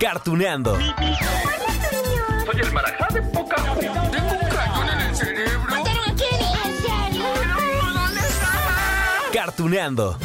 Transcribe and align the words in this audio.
Cartuneando. 0.00 0.76
Soy 0.76 2.60
el 2.60 2.72
marajá 2.72 3.08
de 3.12 3.22
poca. 3.22 3.56
Tengo 3.78 4.32
un 4.32 4.48
cañón 4.48 4.88
en 4.90 5.00
el 5.00 5.16
cerebro. 5.16 5.70
¿Mataron 5.70 6.10
a 6.10 6.14
Kenny? 6.14 6.52
¿En 6.64 6.76
serio? 6.82 7.24
¿Dónde 7.94 8.20
estaba? 8.20 9.30
Cartuneando. 9.32 10.18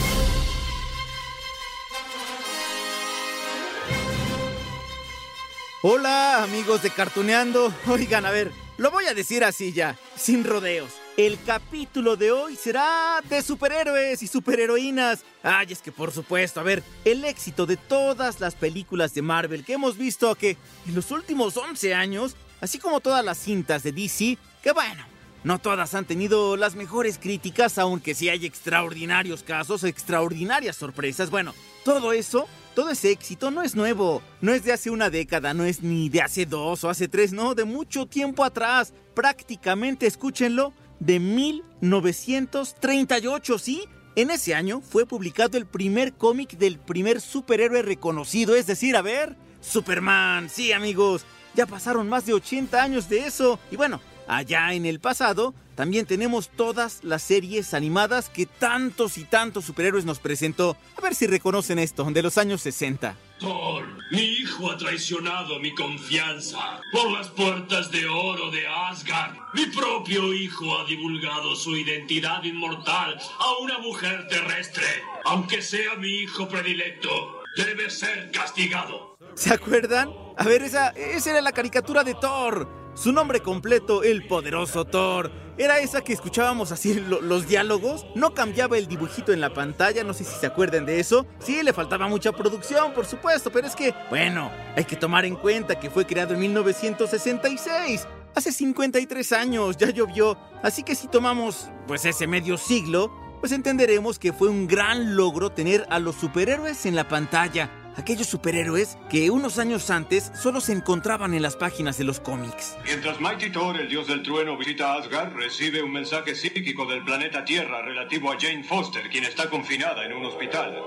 Hola 5.81 6.43
amigos 6.43 6.81
de 6.83 6.89
Cartuneando. 6.89 7.73
Oigan, 7.87 8.25
a 8.25 8.31
ver, 8.31 8.51
lo 8.77 8.91
voy 8.91 9.05
a 9.05 9.13
decir 9.13 9.43
así 9.43 9.71
ya, 9.71 9.97
sin 10.15 10.43
rodeos. 10.43 10.91
El 11.19 11.37
capítulo 11.45 12.15
de 12.15 12.31
hoy 12.31 12.55
será 12.55 13.21
de 13.27 13.41
superhéroes 13.41 14.23
y 14.23 14.27
superheroínas. 14.27 15.25
Ay, 15.43 15.67
es 15.69 15.81
que 15.81 15.91
por 15.91 16.13
supuesto, 16.13 16.61
a 16.61 16.63
ver, 16.63 16.81
el 17.03 17.25
éxito 17.25 17.65
de 17.65 17.75
todas 17.75 18.39
las 18.39 18.55
películas 18.55 19.13
de 19.13 19.21
Marvel 19.21 19.65
que 19.65 19.73
hemos 19.73 19.97
visto 19.97 20.33
que 20.35 20.55
en 20.87 20.95
los 20.95 21.11
últimos 21.11 21.57
11 21.57 21.93
años, 21.93 22.37
así 22.61 22.79
como 22.79 23.01
todas 23.01 23.25
las 23.25 23.37
cintas 23.37 23.83
de 23.83 23.91
DC, 23.91 24.37
que 24.63 24.71
bueno, 24.71 25.03
no 25.43 25.59
todas 25.59 25.93
han 25.93 26.05
tenido 26.05 26.55
las 26.55 26.75
mejores 26.75 27.17
críticas, 27.17 27.77
aunque 27.77 28.15
sí 28.15 28.29
hay 28.29 28.45
extraordinarios 28.45 29.43
casos, 29.43 29.83
extraordinarias 29.83 30.77
sorpresas. 30.77 31.29
Bueno, 31.29 31.53
todo 31.83 32.13
eso, 32.13 32.47
todo 32.75 32.91
ese 32.91 33.11
éxito 33.11 33.51
no 33.51 33.61
es 33.61 33.75
nuevo. 33.75 34.21
No 34.39 34.53
es 34.53 34.63
de 34.63 34.71
hace 34.71 34.89
una 34.89 35.09
década, 35.09 35.53
no 35.53 35.65
es 35.65 35.83
ni 35.83 36.07
de 36.07 36.21
hace 36.21 36.45
dos 36.45 36.85
o 36.85 36.89
hace 36.89 37.09
tres, 37.09 37.33
no, 37.33 37.55
de 37.55 37.65
mucho 37.65 38.05
tiempo 38.05 38.45
atrás. 38.45 38.93
Prácticamente, 39.13 40.07
escúchenlo, 40.07 40.71
de 40.99 41.19
1938, 41.19 43.59
¿sí? 43.59 43.83
En 44.15 44.31
ese 44.31 44.55
año 44.55 44.81
fue 44.81 45.05
publicado 45.05 45.57
el 45.57 45.65
primer 45.65 46.13
cómic 46.13 46.57
del 46.57 46.79
primer 46.79 47.21
superhéroe 47.21 47.81
reconocido, 47.81 48.55
es 48.55 48.67
decir, 48.67 48.97
a 48.97 49.01
ver, 49.01 49.37
Superman, 49.61 50.49
sí 50.49 50.73
amigos, 50.73 51.25
ya 51.55 51.65
pasaron 51.65 52.09
más 52.09 52.25
de 52.25 52.33
80 52.33 52.81
años 52.81 53.09
de 53.09 53.25
eso. 53.25 53.59
Y 53.71 53.75
bueno, 53.75 54.01
allá 54.27 54.73
en 54.73 54.85
el 54.85 54.99
pasado 54.99 55.53
también 55.75 56.05
tenemos 56.05 56.49
todas 56.49 57.03
las 57.03 57.21
series 57.21 57.73
animadas 57.73 58.29
que 58.29 58.45
tantos 58.45 59.17
y 59.17 59.23
tantos 59.23 59.65
superhéroes 59.65 60.05
nos 60.05 60.19
presentó. 60.19 60.75
A 60.97 61.01
ver 61.01 61.15
si 61.15 61.27
reconocen 61.27 61.79
esto, 61.79 62.03
de 62.03 62.21
los 62.21 62.37
años 62.37 62.61
60. 62.61 63.15
Thor, 63.39 63.85
mi 64.11 64.21
hijo 64.21 64.69
ha 64.69 64.77
traicionado 64.77 65.59
mi 65.59 65.73
confianza. 65.73 66.81
Por 66.91 67.11
las 67.11 67.29
puertas 67.29 67.89
de 67.89 68.05
oro 68.05 68.51
de 68.51 68.67
Asgard, 68.67 69.35
mi 69.53 69.65
propio 69.67 70.33
hijo 70.33 70.77
ha 70.77 70.85
divulgado 70.85 71.55
su 71.55 71.75
identidad 71.77 72.43
inmortal 72.43 73.17
a 73.39 73.63
una 73.63 73.79
mujer 73.79 74.27
terrestre. 74.27 74.83
Aunque 75.25 75.61
sea 75.61 75.95
mi 75.95 76.09
hijo 76.09 76.49
predilecto, 76.49 77.41
debe 77.55 77.89
ser 77.89 78.29
castigado. 78.31 79.17
¿Se 79.35 79.53
acuerdan? 79.53 80.13
A 80.37 80.43
ver, 80.43 80.63
esa, 80.63 80.89
esa 80.89 81.31
era 81.31 81.41
la 81.41 81.53
caricatura 81.53 82.03
de 82.03 82.15
Thor. 82.15 82.67
Su 82.93 83.13
nombre 83.13 83.39
completo, 83.39 84.03
el 84.03 84.27
poderoso 84.27 84.83
Thor. 84.83 85.31
Era 85.59 85.77
esa 85.79 86.01
que 86.01 86.13
escuchábamos 86.13 86.71
así 86.71 86.93
lo- 86.93 87.19
los 87.21 87.45
diálogos. 87.47 88.05
No 88.15 88.33
cambiaba 88.33 88.77
el 88.77 88.87
dibujito 88.87 89.33
en 89.33 89.41
la 89.41 89.53
pantalla, 89.53 90.03
no 90.05 90.13
sé 90.13 90.23
si 90.23 90.33
se 90.39 90.45
acuerdan 90.47 90.85
de 90.85 90.99
eso. 91.01 91.25
Sí, 91.39 91.61
le 91.63 91.73
faltaba 91.73 92.07
mucha 92.07 92.31
producción, 92.31 92.93
por 92.93 93.05
supuesto, 93.05 93.51
pero 93.51 93.67
es 93.67 93.75
que, 93.75 93.93
bueno, 94.09 94.49
hay 94.77 94.85
que 94.85 94.95
tomar 94.95 95.25
en 95.25 95.35
cuenta 95.35 95.77
que 95.79 95.89
fue 95.89 96.05
creado 96.07 96.33
en 96.33 96.39
1966. 96.39 98.07
Hace 98.35 98.51
53 98.51 99.31
años, 99.33 99.75
ya 99.77 99.89
llovió. 99.89 100.37
Así 100.63 100.83
que 100.83 100.95
si 100.95 101.07
tomamos, 101.07 101.69
pues 101.87 102.05
ese 102.05 102.25
medio 102.27 102.57
siglo, 102.57 103.11
pues 103.41 103.51
entenderemos 103.51 104.19
que 104.19 104.31
fue 104.33 104.49
un 104.49 104.67
gran 104.67 105.15
logro 105.15 105.49
tener 105.49 105.85
a 105.89 105.99
los 105.99 106.15
superhéroes 106.15 106.85
en 106.85 106.95
la 106.95 107.07
pantalla. 107.07 107.69
Aquellos 107.95 108.27
superhéroes 108.27 108.97
que 109.09 109.29
unos 109.29 109.59
años 109.59 109.89
antes 109.89 110.31
solo 110.33 110.61
se 110.61 110.73
encontraban 110.73 111.33
en 111.33 111.41
las 111.41 111.55
páginas 111.55 111.97
de 111.97 112.03
los 112.05 112.19
cómics. 112.19 112.77
Mientras 112.85 113.19
Mighty 113.19 113.49
Thor, 113.49 113.79
el 113.79 113.89
dios 113.89 114.07
del 114.07 114.23
trueno, 114.23 114.57
visita 114.57 114.93
Asgard, 114.93 115.33
recibe 115.33 115.81
un 115.83 115.91
mensaje 115.91 116.35
psíquico 116.35 116.85
del 116.85 117.03
planeta 117.03 117.43
Tierra 117.43 117.81
relativo 117.81 118.31
a 118.31 118.37
Jane 118.39 118.63
Foster, 118.63 119.09
quien 119.09 119.25
está 119.25 119.49
confinada 119.49 120.05
en 120.05 120.13
un 120.13 120.25
hospital. 120.25 120.77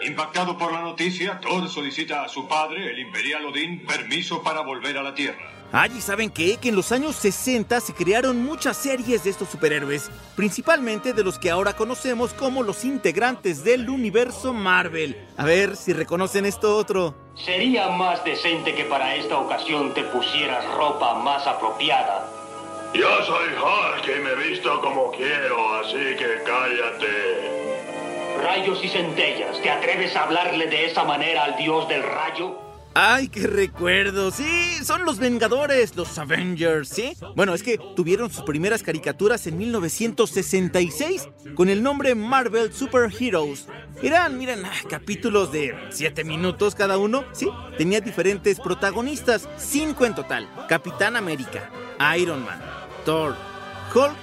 Impactado 0.00 0.56
por 0.56 0.72
la 0.72 0.80
noticia, 0.80 1.40
Thor 1.40 1.68
solicita 1.68 2.22
a 2.22 2.28
su 2.28 2.46
padre, 2.46 2.90
el 2.90 2.98
imperial 3.00 3.46
Odín, 3.46 3.84
permiso 3.84 4.42
para 4.42 4.60
volver 4.60 4.96
a 4.96 5.02
la 5.02 5.14
Tierra. 5.14 5.57
Ay, 5.70 5.92
¿y 5.98 6.00
saben 6.00 6.30
qué? 6.30 6.56
Que 6.56 6.70
en 6.70 6.76
los 6.76 6.92
años 6.92 7.14
60 7.16 7.80
se 7.80 7.92
crearon 7.92 8.42
muchas 8.42 8.74
series 8.74 9.24
de 9.24 9.30
estos 9.30 9.50
superhéroes, 9.50 10.10
principalmente 10.34 11.12
de 11.12 11.22
los 11.22 11.38
que 11.38 11.50
ahora 11.50 11.74
conocemos 11.74 12.32
como 12.32 12.62
los 12.62 12.86
integrantes 12.86 13.64
del 13.64 13.90
universo 13.90 14.54
Marvel. 14.54 15.28
A 15.36 15.44
ver 15.44 15.76
si 15.76 15.92
reconocen 15.92 16.46
esto 16.46 16.74
otro. 16.74 17.14
Sería 17.34 17.90
más 17.90 18.24
decente 18.24 18.74
que 18.74 18.84
para 18.84 19.14
esta 19.14 19.38
ocasión 19.38 19.92
te 19.92 20.04
pusieras 20.04 20.64
ropa 20.74 21.14
más 21.16 21.46
apropiada. 21.46 22.26
Yo 22.94 23.22
soy 23.24 23.48
Hulk 23.48 24.16
y 24.16 24.20
me 24.20 24.34
visto 24.48 24.80
como 24.80 25.10
quiero, 25.10 25.74
así 25.80 26.16
que 26.16 26.42
cállate. 26.46 27.68
Rayos 28.42 28.82
y 28.82 28.88
centellas, 28.88 29.60
¿te 29.60 29.68
atreves 29.68 30.16
a 30.16 30.22
hablarle 30.22 30.66
de 30.68 30.86
esa 30.86 31.04
manera 31.04 31.44
al 31.44 31.56
dios 31.58 31.86
del 31.88 32.02
rayo? 32.02 32.67
¡Ay, 33.00 33.28
qué 33.28 33.46
recuerdo! 33.46 34.32
Sí, 34.32 34.84
son 34.84 35.04
los 35.04 35.20
Vengadores, 35.20 35.94
los 35.94 36.18
Avengers, 36.18 36.88
¿sí? 36.88 37.16
Bueno, 37.36 37.54
es 37.54 37.62
que 37.62 37.78
tuvieron 37.94 38.28
sus 38.28 38.42
primeras 38.42 38.82
caricaturas 38.82 39.46
en 39.46 39.56
1966 39.56 41.28
con 41.54 41.68
el 41.68 41.80
nombre 41.80 42.16
Marvel 42.16 42.72
Super 42.72 43.08
Heroes. 43.08 43.68
Eran, 44.02 44.36
miren, 44.36 44.64
ah, 44.64 44.72
capítulos 44.90 45.52
de 45.52 45.76
7 45.90 46.24
minutos 46.24 46.74
cada 46.74 46.98
uno, 46.98 47.22
¿sí? 47.30 47.48
Tenía 47.76 48.00
diferentes 48.00 48.58
protagonistas, 48.58 49.48
5 49.58 50.04
en 50.04 50.14
total. 50.16 50.48
Capitán 50.68 51.14
América, 51.14 51.70
Iron 52.18 52.44
Man, 52.44 52.60
Thor, 53.04 53.36
Hulk 53.94 54.16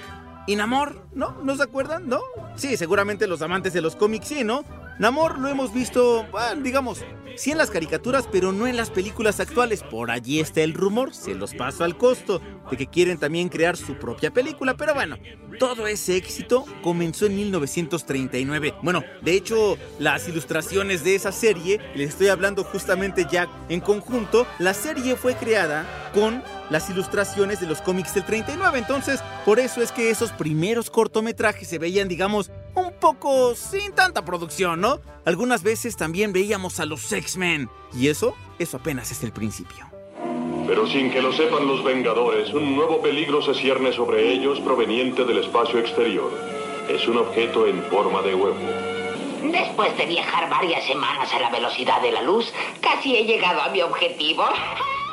y 0.46 0.54
Namor, 0.54 1.00
¿no? 1.14 1.40
¿No 1.42 1.56
se 1.56 1.62
acuerdan? 1.62 2.10
¿No? 2.10 2.20
Sí, 2.56 2.76
seguramente 2.76 3.26
los 3.26 3.40
amantes 3.40 3.72
de 3.72 3.80
los 3.80 3.96
cómics 3.96 4.28
sí, 4.28 4.44
¿no? 4.44 4.66
Namor 4.98 5.38
lo 5.38 5.48
hemos 5.48 5.74
visto, 5.74 6.26
ah, 6.32 6.54
digamos, 6.56 7.04
sí 7.36 7.50
en 7.50 7.58
las 7.58 7.70
caricaturas, 7.70 8.26
pero 8.32 8.52
no 8.52 8.66
en 8.66 8.78
las 8.78 8.90
películas 8.90 9.40
actuales. 9.40 9.82
Por 9.82 10.10
allí 10.10 10.40
está 10.40 10.62
el 10.62 10.72
rumor, 10.72 11.14
se 11.14 11.34
los 11.34 11.54
paso 11.54 11.84
al 11.84 11.98
costo, 11.98 12.40
de 12.70 12.76
que 12.78 12.86
quieren 12.86 13.18
también 13.18 13.50
crear 13.50 13.76
su 13.76 13.96
propia 13.98 14.30
película. 14.30 14.74
Pero 14.74 14.94
bueno, 14.94 15.18
todo 15.58 15.86
ese 15.86 16.16
éxito 16.16 16.64
comenzó 16.82 17.26
en 17.26 17.36
1939. 17.36 18.74
Bueno, 18.82 19.02
de 19.20 19.32
hecho, 19.32 19.76
las 19.98 20.28
ilustraciones 20.28 21.04
de 21.04 21.14
esa 21.14 21.30
serie, 21.30 21.78
les 21.94 22.10
estoy 22.10 22.28
hablando 22.28 22.64
justamente 22.64 23.26
ya 23.30 23.48
en 23.68 23.80
conjunto, 23.80 24.46
la 24.58 24.72
serie 24.72 25.16
fue 25.16 25.34
creada 25.34 25.86
con 26.14 26.42
las 26.70 26.90
ilustraciones 26.90 27.60
de 27.60 27.66
los 27.66 27.80
cómics 27.80 28.14
del 28.14 28.24
39. 28.24 28.78
Entonces, 28.78 29.20
por 29.44 29.60
eso 29.60 29.82
es 29.82 29.92
que 29.92 30.10
esos 30.10 30.32
primeros 30.32 30.90
cortometrajes 30.90 31.68
se 31.68 31.78
veían, 31.78 32.08
digamos, 32.08 32.50
un 32.76 32.92
poco 32.92 33.54
sin 33.54 33.92
tanta 33.92 34.24
producción, 34.24 34.80
¿no? 34.80 35.00
Algunas 35.24 35.62
veces 35.62 35.96
también 35.96 36.32
veíamos 36.32 36.78
a 36.78 36.86
los 36.86 37.10
X-Men. 37.10 37.68
Y 37.92 38.08
eso, 38.08 38.36
eso 38.58 38.76
apenas 38.76 39.10
es 39.10 39.24
el 39.24 39.32
principio. 39.32 39.86
Pero 40.66 40.86
sin 40.86 41.10
que 41.10 41.22
lo 41.22 41.32
sepan 41.32 41.66
los 41.66 41.82
Vengadores, 41.84 42.52
un 42.52 42.76
nuevo 42.76 43.00
peligro 43.00 43.40
se 43.40 43.54
cierne 43.54 43.92
sobre 43.92 44.32
ellos 44.32 44.60
proveniente 44.60 45.24
del 45.24 45.38
espacio 45.38 45.78
exterior. 45.78 46.30
Es 46.88 47.06
un 47.08 47.18
objeto 47.18 47.66
en 47.66 47.82
forma 47.84 48.20
de 48.22 48.34
huevo. 48.34 48.58
Después 49.42 49.96
de 49.96 50.06
viajar 50.06 50.50
varias 50.50 50.84
semanas 50.84 51.32
a 51.32 51.40
la 51.40 51.50
velocidad 51.50 52.02
de 52.02 52.12
la 52.12 52.22
luz, 52.22 52.52
casi 52.80 53.16
he 53.16 53.24
llegado 53.24 53.60
a 53.62 53.68
mi 53.68 53.80
objetivo. 53.82 54.44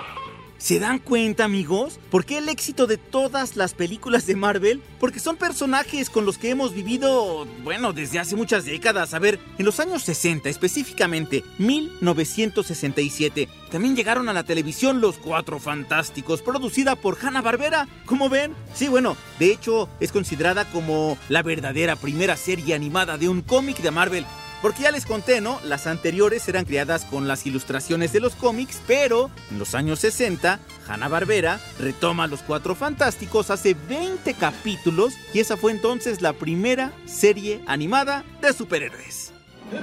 ¿Se 0.64 0.80
dan 0.80 1.00
cuenta, 1.00 1.44
amigos? 1.44 2.00
¿Por 2.10 2.24
qué 2.24 2.38
el 2.38 2.48
éxito 2.48 2.88
de 2.88 2.96
todas 2.96 3.58
las 3.58 3.74
películas 3.74 4.26
de 4.26 4.38
Marvel? 4.38 4.82
Porque 4.98 5.20
son 5.20 5.36
personajes 5.36 6.10
con 6.10 6.26
los 6.26 6.38
que 6.38 6.52
hemos 6.52 6.74
vivido, 6.74 7.46
bueno, 7.66 7.92
desde 7.92 8.20
hace 8.20 8.38
muchas 8.38 8.64
décadas. 8.64 9.14
A 9.14 9.20
ver, 9.20 9.42
en 9.58 9.66
los 9.66 9.82
años 9.82 10.04
60, 10.04 10.48
específicamente 10.48 11.44
1967, 11.58 13.50
también 13.70 13.98
llegaron 13.98 14.30
a 14.30 14.34
la 14.34 14.46
televisión 14.46 15.02
Los 15.02 15.18
Cuatro 15.18 15.60
Fantásticos, 15.60 16.42
producida 16.42 16.96
por 16.96 17.18
Hanna-Barbera. 17.22 17.90
¿Cómo 18.06 18.30
ven? 18.30 18.56
Sí, 18.74 18.88
bueno, 18.88 19.18
de 19.40 19.52
hecho 19.52 19.90
es 20.00 20.14
considerada 20.14 20.64
como 20.72 21.18
la 21.28 21.44
verdadera 21.44 21.98
primera 21.98 22.38
serie 22.38 22.74
animada 22.74 23.18
de 23.18 23.28
un 23.28 23.42
cómic 23.42 23.80
de 23.80 23.92
Marvel. 23.92 24.26
Porque 24.64 24.84
ya 24.84 24.92
les 24.92 25.06
conté, 25.06 25.42
¿no? 25.42 25.60
Las 25.66 25.88
anteriores 25.88 26.48
eran 26.48 26.64
creadas 26.64 27.04
con 27.04 27.28
las 27.28 27.46
ilustraciones 27.46 28.14
de 28.14 28.22
los 28.22 28.34
cómics, 28.34 28.82
pero 28.88 29.30
en 29.52 29.60
los 29.60 29.76
años 29.76 30.00
60, 30.00 30.58
Hanna-Barbera 30.88 31.60
retoma 31.80 32.28
Los 32.28 32.44
Cuatro 32.44 32.74
Fantásticos 32.74 33.50
hace 33.50 33.74
20 33.74 34.34
capítulos 34.36 35.16
y 35.34 35.42
esa 35.42 35.58
fue 35.58 35.74
entonces 35.74 36.22
la 36.22 36.32
primera 36.32 36.94
serie 37.04 37.62
animada 37.68 38.24
de 38.42 38.54
superhéroes. 38.54 39.34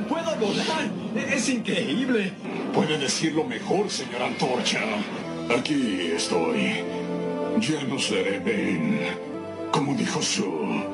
¡Puedo 0.08 0.34
volar! 0.36 0.90
¡Es 1.14 1.50
increíble! 1.50 2.32
Puede 2.72 2.96
decirlo 2.96 3.44
mejor, 3.44 3.90
señor 3.90 4.22
Antorcha. 4.22 4.80
Aquí 5.58 6.12
estoy. 6.16 6.84
Ya 7.60 7.82
no 7.84 7.98
seré 7.98 8.38
Ben. 8.38 8.98
Como 9.72 9.94
dijo 9.94 10.22
Sue, 10.22 10.86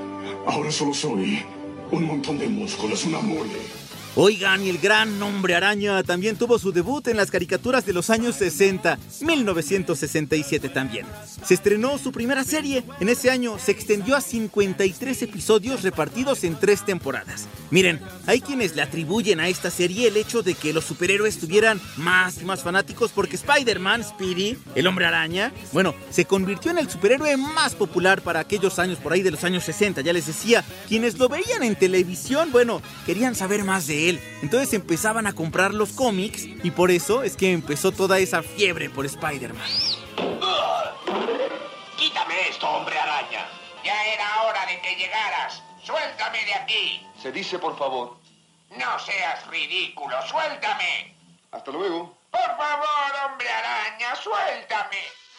ahora 0.44 0.72
solo 0.72 0.92
soy 0.92 1.44
un 1.90 2.04
montón 2.04 2.38
de 2.38 2.48
músculos, 2.48 3.04
una 3.04 3.20
mole. 3.20 3.85
Oigan, 4.18 4.64
y 4.64 4.70
el 4.70 4.78
gran 4.78 5.22
hombre 5.22 5.54
araña 5.54 6.02
también 6.02 6.36
tuvo 6.36 6.58
su 6.58 6.72
debut 6.72 7.06
en 7.08 7.18
las 7.18 7.30
caricaturas 7.30 7.84
de 7.84 7.92
los 7.92 8.08
años 8.08 8.36
60, 8.36 8.98
1967 9.20 10.70
también. 10.70 11.04
Se 11.44 11.52
estrenó 11.52 11.98
su 11.98 12.12
primera 12.12 12.42
serie. 12.42 12.82
En 12.98 13.10
ese 13.10 13.30
año 13.30 13.58
se 13.58 13.72
extendió 13.72 14.16
a 14.16 14.22
53 14.22 15.20
episodios 15.20 15.82
repartidos 15.82 16.44
en 16.44 16.58
tres 16.58 16.82
temporadas. 16.86 17.46
Miren, 17.70 18.00
hay 18.26 18.40
quienes 18.40 18.74
le 18.74 18.80
atribuyen 18.80 19.38
a 19.38 19.48
esta 19.48 19.70
serie 19.70 20.08
el 20.08 20.16
hecho 20.16 20.42
de 20.42 20.54
que 20.54 20.72
los 20.72 20.84
superhéroes 20.86 21.38
tuvieran 21.38 21.78
más 21.98 22.40
y 22.40 22.46
más 22.46 22.62
fanáticos 22.62 23.12
porque 23.12 23.36
Spider-Man, 23.36 24.02
Speedy, 24.02 24.56
el 24.74 24.86
hombre 24.86 25.04
araña, 25.04 25.52
bueno, 25.72 25.94
se 26.08 26.24
convirtió 26.24 26.70
en 26.70 26.78
el 26.78 26.88
superhéroe 26.88 27.36
más 27.36 27.74
popular 27.74 28.22
para 28.22 28.40
aquellos 28.40 28.78
años 28.78 28.98
por 28.98 29.12
ahí 29.12 29.20
de 29.20 29.32
los 29.32 29.44
años 29.44 29.64
60. 29.64 30.00
Ya 30.00 30.14
les 30.14 30.26
decía, 30.26 30.64
quienes 30.88 31.18
lo 31.18 31.28
veían 31.28 31.62
en 31.62 31.76
televisión, 31.76 32.50
bueno, 32.50 32.80
querían 33.04 33.34
saber 33.34 33.62
más 33.62 33.86
de 33.86 34.04
él 34.04 34.05
entonces 34.42 34.72
empezaban 34.74 35.26
a 35.26 35.32
comprar 35.32 35.74
los 35.74 35.92
cómics 35.92 36.44
y 36.44 36.70
por 36.70 36.90
eso 36.90 37.22
es 37.22 37.36
que 37.36 37.52
empezó 37.52 37.92
toda 37.92 38.18
esa 38.18 38.42
fiebre 38.42 38.90
por 38.90 39.06
Spider-Man. 39.06 39.68
Quítame 41.96 42.48
esto, 42.48 42.68
hombre 42.68 42.98
araña. 42.98 43.46
Ya 43.84 44.04
era 44.12 44.42
hora 44.42 44.66
de 44.66 44.80
que 44.80 44.96
llegaras. 44.96 45.62
Suéltame 45.82 46.44
de 46.44 46.54
aquí. 46.54 47.06
Se 47.20 47.32
dice 47.32 47.58
por 47.58 47.76
favor. 47.78 48.18
No 48.70 48.98
seas 48.98 49.46
ridículo. 49.48 50.16
Suéltame. 50.28 51.14
Hasta 51.52 51.70
luego. 51.70 52.16
Por 52.30 52.56
favor, 52.56 53.30
hombre 53.30 53.48
araña, 53.48 54.14
suéltame. 54.16 54.98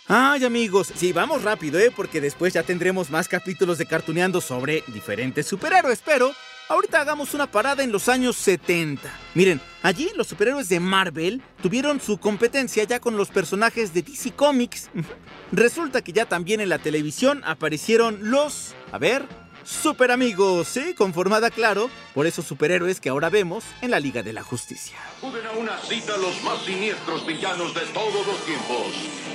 Ay 0.09 0.45
amigos, 0.45 0.93
sí, 0.95 1.11
vamos 1.11 1.43
rápido, 1.43 1.77
¿eh? 1.79 1.91
Porque 1.93 2.21
después 2.21 2.53
ya 2.53 2.63
tendremos 2.63 3.09
más 3.09 3.27
capítulos 3.27 3.77
de 3.77 3.85
Cartuneando 3.85 4.39
sobre 4.39 4.83
diferentes 4.87 5.45
superhéroes, 5.45 6.01
pero 6.03 6.31
ahorita 6.69 7.01
hagamos 7.01 7.33
una 7.33 7.49
parada 7.49 7.83
en 7.83 7.91
los 7.91 8.09
años 8.09 8.35
70. 8.37 9.09
Miren, 9.33 9.61
allí 9.83 10.09
los 10.15 10.27
superhéroes 10.27 10.69
de 10.69 10.79
Marvel 10.79 11.41
tuvieron 11.61 11.99
su 11.99 12.17
competencia 12.17 12.83
ya 12.83 12.99
con 12.99 13.17
los 13.17 13.29
personajes 13.29 13.93
de 13.93 14.01
DC 14.01 14.31
Comics. 14.31 14.89
Resulta 15.51 16.01
que 16.01 16.13
ya 16.13 16.25
también 16.25 16.61
en 16.61 16.69
la 16.69 16.79
televisión 16.79 17.41
aparecieron 17.45 18.31
los... 18.31 18.73
A 18.91 18.97
ver, 18.97 19.25
super 19.67 20.11
amigos, 20.11 20.69
¿sí? 20.69 20.93
Conformada, 20.93 21.51
claro, 21.51 21.89
por 22.13 22.25
esos 22.25 22.45
superhéroes 22.45 23.01
que 23.01 23.09
ahora 23.09 23.29
vemos 23.29 23.65
en 23.81 23.91
la 23.91 23.99
Liga 23.99 24.23
de 24.23 24.33
la 24.33 24.41
Justicia. 24.41 24.97
Acuden 25.17 25.45
a 25.45 25.51
una 25.51 25.77
cita 25.79 26.15
los 26.17 26.41
más 26.43 26.63
siniestros 26.63 27.25
villanos 27.25 27.73
de 27.73 27.81
todos 27.93 28.25
los 28.25 28.45
tiempos, 28.45 28.87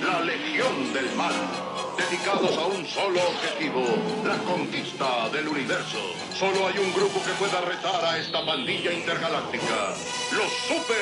la 0.03 0.23
Legión 0.23 0.93
del 0.95 1.15
Mal, 1.17 1.35
dedicados 1.99 2.57
a 2.57 2.67
un 2.67 2.87
solo 2.87 3.21
objetivo, 3.29 3.85
la 4.25 4.39
conquista 4.39 5.29
del 5.29 5.49
universo. 5.49 5.99
Solo 6.35 6.67
hay 6.67 6.79
un 6.79 6.93
grupo 6.95 7.23
que 7.23 7.33
pueda 7.33 7.61
retar 7.61 8.05
a 8.05 8.19
esta 8.19 8.45
pandilla 8.45 8.93
intergaláctica, 8.93 9.95
los 10.33 10.53
Super 10.67 10.97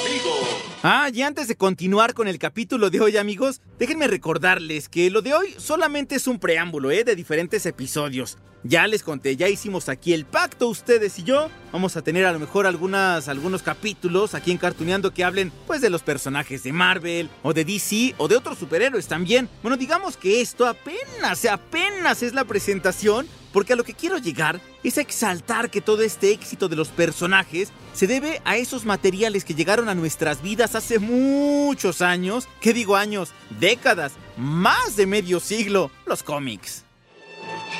Amigos. 0.00 0.48
Ah, 0.82 1.10
y 1.12 1.20
antes 1.20 1.48
de 1.48 1.56
continuar 1.56 2.14
con 2.14 2.28
el 2.28 2.38
capítulo 2.38 2.88
de 2.88 3.00
hoy, 3.00 3.16
amigos, 3.18 3.60
déjenme 3.78 4.06
recordarles 4.06 4.88
que 4.88 5.10
lo 5.10 5.20
de 5.20 5.34
hoy 5.34 5.54
solamente 5.58 6.14
es 6.14 6.26
un 6.26 6.38
preámbulo, 6.38 6.90
¿eh? 6.90 7.04
De 7.04 7.14
diferentes 7.14 7.66
episodios. 7.66 8.38
Ya 8.70 8.86
les 8.86 9.02
conté, 9.02 9.34
ya 9.34 9.48
hicimos 9.48 9.88
aquí 9.88 10.12
el 10.12 10.24
pacto 10.24 10.68
ustedes 10.68 11.18
y 11.18 11.24
yo. 11.24 11.50
Vamos 11.72 11.96
a 11.96 12.02
tener 12.02 12.24
a 12.24 12.30
lo 12.30 12.38
mejor 12.38 12.68
algunos 12.68 13.62
capítulos 13.64 14.32
aquí 14.32 14.52
en 14.52 14.58
Cartuneando 14.58 15.12
que 15.12 15.24
hablen 15.24 15.50
pues 15.66 15.80
de 15.80 15.90
los 15.90 16.04
personajes 16.04 16.62
de 16.62 16.72
Marvel 16.72 17.28
o 17.42 17.52
de 17.52 17.64
DC 17.64 18.14
o 18.16 18.28
de 18.28 18.36
otros 18.36 18.58
superhéroes 18.58 19.08
también. 19.08 19.48
Bueno, 19.62 19.76
digamos 19.76 20.16
que 20.16 20.40
esto 20.40 20.68
apenas, 20.68 21.44
apenas 21.46 22.22
es 22.22 22.32
la 22.32 22.44
presentación 22.44 23.26
porque 23.52 23.72
a 23.72 23.76
lo 23.76 23.82
que 23.82 23.94
quiero 23.94 24.18
llegar 24.18 24.60
es 24.84 24.98
a 24.98 25.00
exaltar 25.00 25.68
que 25.68 25.80
todo 25.80 26.02
este 26.02 26.30
éxito 26.30 26.68
de 26.68 26.76
los 26.76 26.90
personajes 26.90 27.72
se 27.92 28.06
debe 28.06 28.40
a 28.44 28.56
esos 28.56 28.84
materiales 28.84 29.44
que 29.44 29.56
llegaron 29.56 29.88
a 29.88 29.96
nuestras 29.96 30.42
vidas 30.42 30.76
hace 30.76 31.00
muchos 31.00 32.02
años, 32.02 32.46
¿qué 32.60 32.72
digo 32.72 32.94
años? 32.94 33.30
Décadas, 33.58 34.12
más 34.36 34.94
de 34.94 35.08
medio 35.08 35.40
siglo, 35.40 35.90
los 36.06 36.22
cómics. 36.22 36.84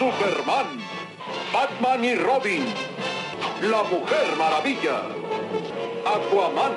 Superman, 0.00 0.81
Batman 1.52 2.02
y 2.02 2.14
Robin, 2.14 2.64
la 3.61 3.82
Mujer 3.82 4.35
Maravilla, 4.38 5.02
Aquaman 6.06 6.73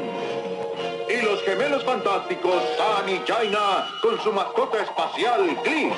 y 1.07 1.21
los 1.23 1.41
gemelos 1.43 1.85
fantásticos 1.85 2.61
San 2.77 3.07
y 3.07 3.21
Jaina 3.25 3.87
con 4.01 4.21
su 4.21 4.33
mascota 4.33 4.83
espacial 4.83 5.57
Cliff. 5.63 5.93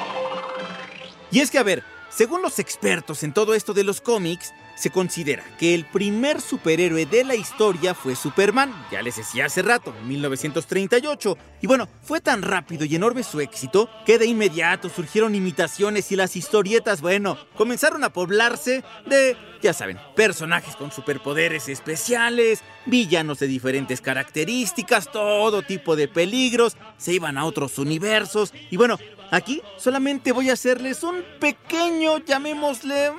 Y 1.32 1.40
es 1.40 1.50
que 1.50 1.58
a 1.58 1.64
ver, 1.64 1.84
según 2.10 2.44
los 2.44 2.60
expertos 2.60 3.24
en 3.24 3.34
todo 3.34 3.56
esto 3.56 3.74
de 3.74 3.84
los 3.84 4.02
cómics, 4.02 4.54
se 4.76 4.90
considera 4.90 5.44
que 5.58 5.74
el 5.74 5.86
primer 5.86 6.42
superhéroe 6.42 7.06
de 7.06 7.24
la 7.24 7.36
historia 7.36 7.94
fue 7.94 8.16
Superman, 8.16 8.74
ya 8.92 9.02
les 9.02 9.16
decía 9.16 9.46
hace 9.46 9.62
rato, 9.62 9.94
en 9.98 10.08
1938. 10.08 11.38
Y 11.62 11.68
bueno, 11.68 11.88
fue 12.04 12.22
tan 12.22 12.42
rápido 12.42 12.86
y 12.86 12.96
enorme 12.96 13.24
su 13.24 13.40
éxito 13.40 13.90
que 14.06 14.18
de 14.18 14.26
inmediato 14.26 14.90
surgieron 14.90 15.36
imitaciones 15.36 16.12
y 16.12 16.16
las 16.16 16.36
historietas, 16.36 17.02
bueno, 17.02 17.38
comenzaron 17.56 18.04
a 18.04 18.12
poblarse 18.12 18.84
de, 19.06 19.38
ya 19.62 19.74
saben, 19.74 19.98
personajes 20.16 20.76
con 20.76 20.92
superpoderes 20.92 21.70
especiales, 21.70 22.62
villanos 22.86 23.40
de 23.40 23.48
diferentes 23.48 24.02
características, 24.02 25.12
todo 25.12 25.62
tipo 25.62 25.96
de 25.96 26.08
peligros, 26.08 26.76
se 26.98 27.14
iban 27.14 27.38
a 27.38 27.46
otros 27.46 27.78
universos. 27.78 28.54
Y 28.70 28.78
bueno, 28.78 28.98
aquí 29.32 29.62
solamente 29.78 30.32
voy 30.32 30.50
a 30.50 30.54
hacerles 30.54 31.04
un 31.04 31.24
pequeño, 31.40 32.20
llamémosle 32.20 33.12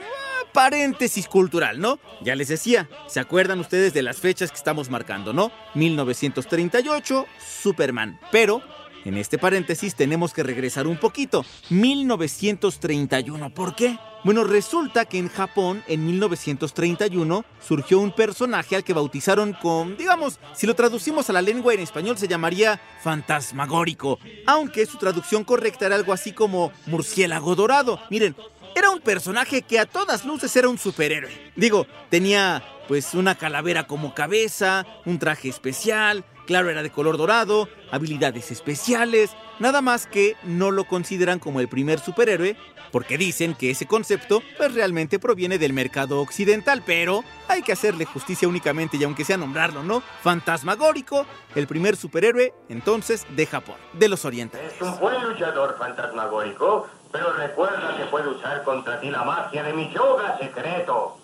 paréntesis 0.57 1.29
cultural, 1.29 1.79
¿no? 1.79 1.99
Ya 2.23 2.35
les 2.35 2.49
decía, 2.49 2.89
¿se 3.09 3.21
acuerdan 3.21 3.61
ustedes 3.61 3.93
de 3.93 4.01
las 4.01 4.17
fechas 4.17 4.51
que 4.51 4.57
estamos 4.57 4.89
marcando, 4.89 5.35
no? 5.35 5.53
1938, 5.75 7.27
Superman. 7.63 8.19
Pero, 8.33 8.63
en 9.05 9.19
este 9.19 9.37
paréntesis 9.37 9.95
tenemos 9.95 10.33
que 10.33 10.43
regresar 10.43 10.87
un 10.87 10.97
poquito. 10.97 11.45
1931, 11.69 13.51
¿por 13.51 13.77
qué? 13.77 13.99
Bueno, 14.27 14.43
resulta 14.43 15.05
que 15.05 15.19
en 15.19 15.29
Japón, 15.29 15.85
en 15.87 16.05
1931, 16.05 17.45
surgió 17.61 18.01
un 18.01 18.11
personaje 18.11 18.75
al 18.75 18.83
que 18.83 18.93
bautizaron 18.93 19.53
con, 19.53 19.97
digamos, 19.97 20.41
si 20.53 20.67
lo 20.67 20.75
traducimos 20.75 21.31
a 21.31 21.33
la 21.33 21.43
lengua 21.43 21.75
en 21.75 21.81
español 21.81 22.19
se 22.19 22.27
llamaría 22.27 22.81
fantasmagórico, 23.05 24.19
aunque 24.47 24.87
su 24.87 24.99
traducción 24.99 25.45
correcta 25.45 25.87
era 25.87 25.95
algo 25.95 26.13
así 26.13 26.33
como 26.33 26.73
murciélago 26.87 27.55
dorado. 27.55 28.01
Miren, 28.11 28.35
era 28.77 28.91
un 28.91 29.01
personaje 29.01 29.63
que 29.63 29.79
a 29.79 29.87
todas 29.87 30.27
luces 30.27 30.55
era 30.55 30.69
un 30.69 30.77
superhéroe. 30.77 31.33
Digo, 31.57 31.87
tenía 32.11 32.63
pues 32.87 33.15
una 33.15 33.35
calavera 33.35 33.87
como 33.87 34.15
cabeza, 34.15 34.85
un 35.07 35.19
traje 35.19 35.49
especial, 35.49 36.27
claro 36.47 36.69
era 36.69 36.83
de 36.83 36.91
color 36.91 37.17
dorado, 37.17 37.71
habilidades 37.91 38.51
especiales, 38.51 39.31
nada 39.61 39.81
más 39.81 40.07
que 40.07 40.37
no 40.45 40.71
lo 40.71 40.85
consideran 40.85 41.39
como 41.39 41.61
el 41.61 41.69
primer 41.69 42.01
superhéroe, 42.01 42.55
porque 42.93 43.17
dicen 43.17 43.55
que 43.55 43.71
ese 43.71 43.87
concepto 43.87 44.43
pues 44.59 44.75
realmente 44.75 45.19
proviene 45.19 45.59
del 45.59 45.73
mercado 45.73 46.21
occidental, 46.21 46.83
pero 46.85 47.25
hay 47.49 47.63
que 47.63 47.73
hacerle 47.73 48.05
justicia 48.05 48.47
únicamente 48.47 48.99
y 48.99 49.05
aunque 49.05 49.25
sea 49.25 49.39
nombrarlo, 49.39 49.83
¿no? 49.83 50.03
Fantasmagórico, 50.23 51.27
el 51.55 51.67
primer 51.67 51.97
superhéroe 51.97 52.53
entonces 52.69 53.27
de 53.31 53.47
Japón, 53.47 53.77
de 53.95 54.09
los 54.09 54.27
orientales. 54.27 54.75
Es 54.75 54.83
un 54.83 55.01
buen 55.01 55.23
luchador 55.23 55.77
fantasmagórico, 55.79 56.89
pero 57.17 57.33
recuerda 57.33 57.97
que 57.97 58.05
puede 58.05 58.29
usar 58.29 58.63
contra 58.63 59.01
ti 59.01 59.11
la 59.11 59.25
magia 59.25 59.63
de 59.63 59.73
mi 59.73 59.91
yoga 59.91 60.37
secreto. 60.39 61.17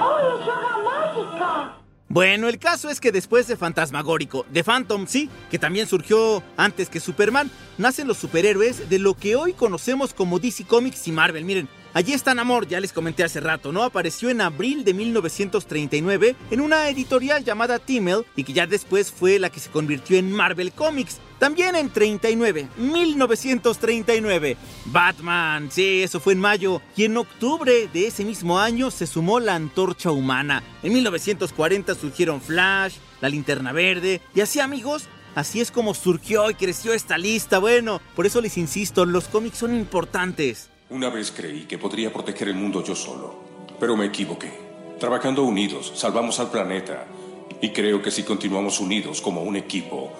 ¡Oh, 0.00 0.18
es 0.18 0.44
yoga 0.44 0.78
mágica! 0.84 1.72
Bueno, 2.08 2.48
el 2.48 2.58
caso 2.58 2.90
es 2.90 3.00
que 3.00 3.12
después 3.12 3.46
de 3.46 3.56
Fantasmagórico, 3.56 4.44
de 4.50 4.64
Phantom, 4.64 5.06
sí, 5.06 5.30
que 5.52 5.60
también 5.60 5.86
surgió 5.86 6.42
antes 6.56 6.88
que 6.88 6.98
Superman, 6.98 7.52
nacen 7.78 8.08
los 8.08 8.18
superhéroes 8.18 8.88
de 8.90 8.98
lo 8.98 9.14
que 9.14 9.36
hoy 9.36 9.52
conocemos 9.52 10.14
como 10.14 10.40
DC 10.40 10.66
Comics 10.66 11.06
y 11.06 11.12
Marvel. 11.12 11.44
Miren, 11.44 11.68
Allí 11.94 12.12
está 12.12 12.34
Namor, 12.34 12.66
ya 12.66 12.80
les 12.80 12.92
comenté 12.92 13.22
hace 13.22 13.38
rato, 13.38 13.70
¿no? 13.70 13.84
Apareció 13.84 14.28
en 14.28 14.40
abril 14.40 14.82
de 14.82 14.92
1939 14.92 16.34
en 16.50 16.60
una 16.60 16.88
editorial 16.88 17.44
llamada 17.44 17.78
Timmel 17.78 18.26
y 18.34 18.42
que 18.42 18.52
ya 18.52 18.66
después 18.66 19.12
fue 19.12 19.38
la 19.38 19.48
que 19.48 19.60
se 19.60 19.70
convirtió 19.70 20.18
en 20.18 20.32
Marvel 20.32 20.72
Comics. 20.72 21.20
También 21.38 21.76
en 21.76 21.90
39, 21.90 22.66
1939, 22.78 24.56
Batman, 24.86 25.68
sí, 25.70 26.02
eso 26.02 26.18
fue 26.18 26.32
en 26.32 26.40
mayo, 26.40 26.82
y 26.96 27.04
en 27.04 27.16
octubre 27.16 27.88
de 27.92 28.06
ese 28.08 28.24
mismo 28.24 28.58
año 28.58 28.90
se 28.90 29.06
sumó 29.06 29.38
la 29.38 29.54
antorcha 29.54 30.10
humana. 30.10 30.64
En 30.82 30.92
1940 30.92 31.94
surgieron 31.94 32.40
Flash, 32.40 32.96
la 33.20 33.28
linterna 33.28 33.70
verde, 33.70 34.20
y 34.34 34.40
así 34.40 34.58
amigos, 34.58 35.04
Así 35.36 35.60
es 35.60 35.72
como 35.72 35.94
surgió 35.94 36.48
y 36.48 36.54
creció 36.54 36.92
esta 36.92 37.18
lista. 37.18 37.58
Bueno, 37.58 38.00
por 38.14 38.24
eso 38.24 38.40
les 38.40 38.56
insisto, 38.56 39.04
los 39.04 39.26
cómics 39.26 39.58
son 39.58 39.74
importantes. 39.74 40.70
Una 40.90 41.08
vez 41.08 41.32
creí 41.34 41.62
que 41.62 41.78
podría 41.78 42.12
proteger 42.12 42.48
el 42.48 42.56
mundo 42.56 42.84
yo 42.84 42.94
solo, 42.94 43.34
pero 43.80 43.96
me 43.96 44.04
equivoqué. 44.04 44.52
Trabajando 45.00 45.42
unidos, 45.42 45.90
salvamos 45.94 46.38
al 46.40 46.50
planeta. 46.50 47.06
Y 47.62 47.70
creo 47.70 48.02
que 48.02 48.10
si 48.10 48.22
continuamos 48.22 48.80
unidos 48.80 49.22
como 49.22 49.42
un 49.42 49.56
equipo, 49.56 50.12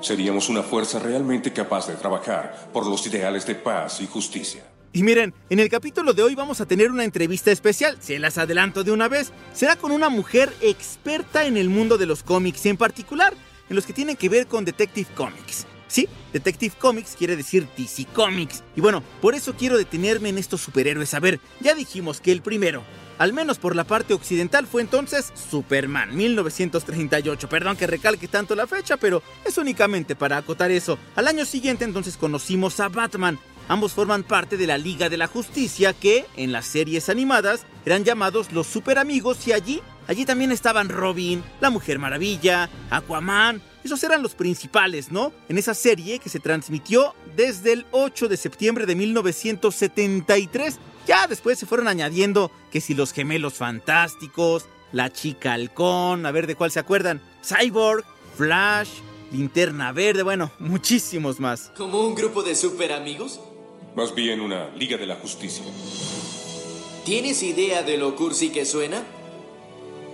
seríamos 0.00 0.48
una 0.48 0.64
fuerza 0.64 0.98
realmente 0.98 1.52
capaz 1.52 1.86
de 1.86 1.94
trabajar 1.94 2.68
por 2.72 2.84
los 2.84 3.06
ideales 3.06 3.46
de 3.46 3.54
paz 3.54 4.00
y 4.00 4.08
justicia. 4.08 4.64
Y 4.92 5.04
miren, 5.04 5.32
en 5.50 5.60
el 5.60 5.68
capítulo 5.68 6.12
de 6.12 6.24
hoy 6.24 6.34
vamos 6.34 6.60
a 6.60 6.66
tener 6.66 6.90
una 6.90 7.04
entrevista 7.04 7.52
especial, 7.52 7.96
se 8.00 8.18
las 8.18 8.38
adelanto 8.38 8.82
de 8.82 8.90
una 8.90 9.06
vez. 9.06 9.32
Será 9.52 9.76
con 9.76 9.92
una 9.92 10.08
mujer 10.08 10.52
experta 10.62 11.46
en 11.46 11.56
el 11.56 11.68
mundo 11.68 11.96
de 11.96 12.06
los 12.06 12.24
cómics, 12.24 12.66
en 12.66 12.76
particular 12.76 13.34
en 13.70 13.76
los 13.76 13.86
que 13.86 13.92
tienen 13.92 14.16
que 14.16 14.28
ver 14.28 14.48
con 14.48 14.64
Detective 14.64 15.08
Comics. 15.14 15.67
Sí, 15.88 16.06
Detective 16.32 16.74
Comics 16.78 17.16
quiere 17.16 17.34
decir 17.34 17.66
DC 17.76 18.04
Comics. 18.14 18.62
Y 18.76 18.80
bueno, 18.80 19.02
por 19.20 19.34
eso 19.34 19.54
quiero 19.56 19.78
detenerme 19.78 20.28
en 20.28 20.38
estos 20.38 20.60
superhéroes. 20.60 21.14
A 21.14 21.20
ver, 21.20 21.40
ya 21.60 21.74
dijimos 21.74 22.20
que 22.20 22.30
el 22.30 22.42
primero, 22.42 22.84
al 23.18 23.32
menos 23.32 23.58
por 23.58 23.74
la 23.74 23.84
parte 23.84 24.14
occidental, 24.14 24.66
fue 24.66 24.82
entonces 24.82 25.32
Superman, 25.50 26.14
1938. 26.14 27.48
Perdón 27.48 27.76
que 27.76 27.86
recalque 27.86 28.28
tanto 28.28 28.54
la 28.54 28.66
fecha, 28.66 28.98
pero 28.98 29.22
es 29.44 29.56
únicamente 29.56 30.14
para 30.14 30.36
acotar 30.36 30.70
eso. 30.70 30.98
Al 31.16 31.26
año 31.26 31.44
siguiente 31.44 31.84
entonces 31.84 32.16
conocimos 32.16 32.78
a 32.80 32.88
Batman. 32.88 33.38
Ambos 33.68 33.92
forman 33.92 34.22
parte 34.22 34.56
de 34.56 34.66
la 34.66 34.78
Liga 34.78 35.08
de 35.10 35.18
la 35.18 35.26
Justicia 35.26 35.92
que, 35.92 36.24
en 36.36 36.52
las 36.52 36.64
series 36.64 37.10
animadas, 37.10 37.66
eran 37.84 38.04
llamados 38.04 38.50
los 38.52 38.66
Super 38.66 38.98
Amigos 38.98 39.46
y 39.46 39.52
allí, 39.52 39.82
allí 40.06 40.24
también 40.24 40.52
estaban 40.52 40.88
Robin, 40.88 41.42
la 41.60 41.68
Mujer 41.68 41.98
Maravilla, 41.98 42.70
Aquaman, 42.88 43.60
esos 43.84 44.02
eran 44.02 44.22
los 44.22 44.34
principales, 44.34 45.10
¿no? 45.10 45.32
En 45.48 45.58
esa 45.58 45.74
serie 45.74 46.18
que 46.18 46.28
se 46.28 46.40
transmitió 46.40 47.14
desde 47.36 47.72
el 47.72 47.86
8 47.92 48.28
de 48.28 48.36
septiembre 48.36 48.86
de 48.86 48.94
1973. 48.94 50.78
Ya 51.06 51.26
después 51.26 51.58
se 51.58 51.66
fueron 51.66 51.88
añadiendo 51.88 52.50
que 52.70 52.80
si 52.80 52.94
los 52.94 53.12
gemelos 53.12 53.54
fantásticos, 53.54 54.66
la 54.92 55.12
chica 55.12 55.54
halcón, 55.54 56.26
a 56.26 56.32
ver 56.32 56.46
de 56.46 56.54
cuál 56.54 56.70
se 56.70 56.80
acuerdan, 56.80 57.20
Cyborg, 57.42 58.04
Flash, 58.36 58.88
Linterna 59.32 59.92
Verde, 59.92 60.22
bueno, 60.22 60.50
muchísimos 60.58 61.40
más. 61.40 61.72
¿Como 61.76 62.06
un 62.06 62.14
grupo 62.14 62.42
de 62.42 62.54
super 62.54 62.92
amigos? 62.92 63.40
Más 63.94 64.14
bien 64.14 64.40
una 64.40 64.68
Liga 64.70 64.96
de 64.96 65.06
la 65.06 65.16
Justicia. 65.16 65.64
¿Tienes 67.04 67.42
idea 67.42 67.82
de 67.82 67.96
lo 67.96 68.16
cursi 68.16 68.50
que 68.50 68.64
suena? 68.64 69.02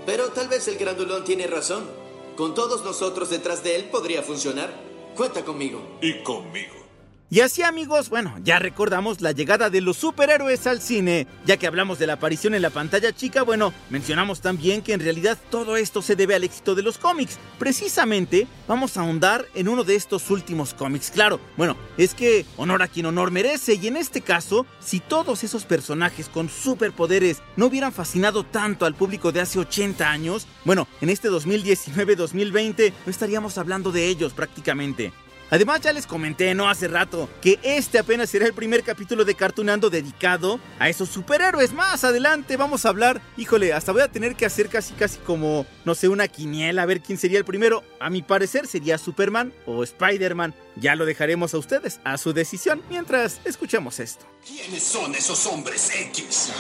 Pero 0.06 0.28
tal 0.28 0.49
vez 0.49 0.68
el 0.68 0.76
grandulón 0.76 1.25
tiene 1.25 1.47
razón. 1.47 2.03
Con 2.36 2.54
todos 2.54 2.84
nosotros 2.84 3.30
detrás 3.30 3.62
de 3.62 3.76
él 3.76 3.84
podría 3.84 4.22
funcionar. 4.22 4.74
Cuenta 5.14 5.44
conmigo. 5.44 5.80
Y 6.00 6.22
conmigo. 6.24 6.83
Y 7.31 7.40
así 7.40 7.62
amigos, 7.62 8.11
bueno, 8.11 8.37
ya 8.45 8.59
recordamos 8.59 9.21
la 9.21 9.33
llegada 9.33 9.71
de 9.71 9.81
los 9.81 9.97
superhéroes 9.97 10.66
al 10.66 10.81
cine. 10.81 11.26
Ya 11.47 11.57
que 11.57 11.66
hablamos 11.66 11.99
de 11.99 12.07
la 12.07 12.12
aparición 12.12 12.54
en 12.54 12.62
la 12.62 12.71
pantalla 12.71 13.12
chica, 13.12 13.43
bueno, 13.43 13.73
mencionamos 13.88 14.40
también 14.40 14.83
que 14.83 14.93
en 14.93 15.00
realidad 15.00 15.38
todo 15.50 15.76
esto 15.76 16.02
se 16.02 16.16
debe 16.16 16.35
al 16.35 16.45
éxito 16.45 16.75
de 16.75 16.83
los 16.83 16.99
cómics. 16.99 17.38
Precisamente 17.59 18.47
vamos 18.69 18.97
a 18.97 19.00
ahondar 19.00 19.47
en 19.54 19.69
uno 19.69 19.85
de 19.85 19.97
estos 19.97 20.31
últimos 20.31 20.75
cómics. 20.75 21.11
Claro, 21.11 21.40
bueno, 21.57 21.76
es 21.97 22.14
que 22.14 22.45
honor 22.59 22.83
a 22.83 22.88
quien 22.88 23.07
honor 23.07 23.31
merece 23.31 23.75
y 23.83 23.88
en 23.88 23.97
este 23.97 24.21
caso, 24.21 24.66
si 24.78 25.00
todos 25.00 25.45
esos 25.45 25.64
personajes 25.64 26.28
con 26.28 26.49
superpoderes 26.50 27.43
no 27.57 27.66
hubieran 27.66 27.93
fascinado 27.93 28.45
tanto 28.45 28.85
al 28.85 28.95
público 28.95 29.33
de 29.33 29.40
hace 29.40 29.59
80 29.59 30.09
años, 30.09 30.47
bueno, 30.64 30.87
en 31.00 31.09
este 31.09 31.31
2019-2020 31.31 32.93
no 33.07 33.11
estaríamos 33.11 33.57
hablando 33.57 33.90
de 33.90 34.09
ellos 34.09 34.35
prácticamente. 34.35 35.12
Además 35.50 35.80
ya 35.82 35.92
les 35.92 36.06
comenté, 36.06 36.54
no 36.54 36.68
hace 36.68 36.88
rato, 36.88 37.28
que 37.40 37.58
este 37.62 37.98
apenas 37.98 38.30
será 38.30 38.46
el 38.46 38.54
primer 38.54 38.82
capítulo 38.82 39.24
de 39.24 39.34
Cartoonando 39.34 39.90
dedicado 39.90 40.58
a 40.78 40.88
esos 40.88 41.08
superhéroes. 41.08 41.72
Más 41.72 42.02
adelante 42.04 42.56
vamos 42.56 42.84
a 42.84 42.88
hablar, 42.88 43.20
híjole, 43.36 43.72
hasta 43.72 43.92
voy 43.92 44.02
a 44.02 44.10
tener 44.10 44.34
que 44.36 44.46
hacer 44.46 44.68
casi 44.68 44.94
casi 44.94 45.18
como, 45.18 45.66
no 45.84 45.94
sé, 45.94 46.08
una 46.08 46.28
quiniela, 46.28 46.82
a 46.82 46.86
ver 46.86 47.00
quién 47.00 47.18
sería 47.18 47.38
el 47.38 47.44
primero. 47.44 47.84
A 48.00 48.10
mi 48.10 48.22
parecer 48.22 48.66
sería 48.66 48.98
Superman 48.98 49.52
o 49.66 49.84
Spider-Man. 49.84 50.54
Ya 50.76 50.96
lo 50.96 51.06
dejaremos 51.06 51.54
a 51.54 51.58
ustedes, 51.58 52.00
a 52.04 52.18
su 52.18 52.32
decisión, 52.32 52.82
mientras 52.88 53.40
escuchemos 53.44 54.00
esto. 54.00 54.26
¿Quiénes 54.46 54.82
son 54.82 55.14
esos 55.14 55.46
hombres 55.46 55.90
X? 56.12 56.50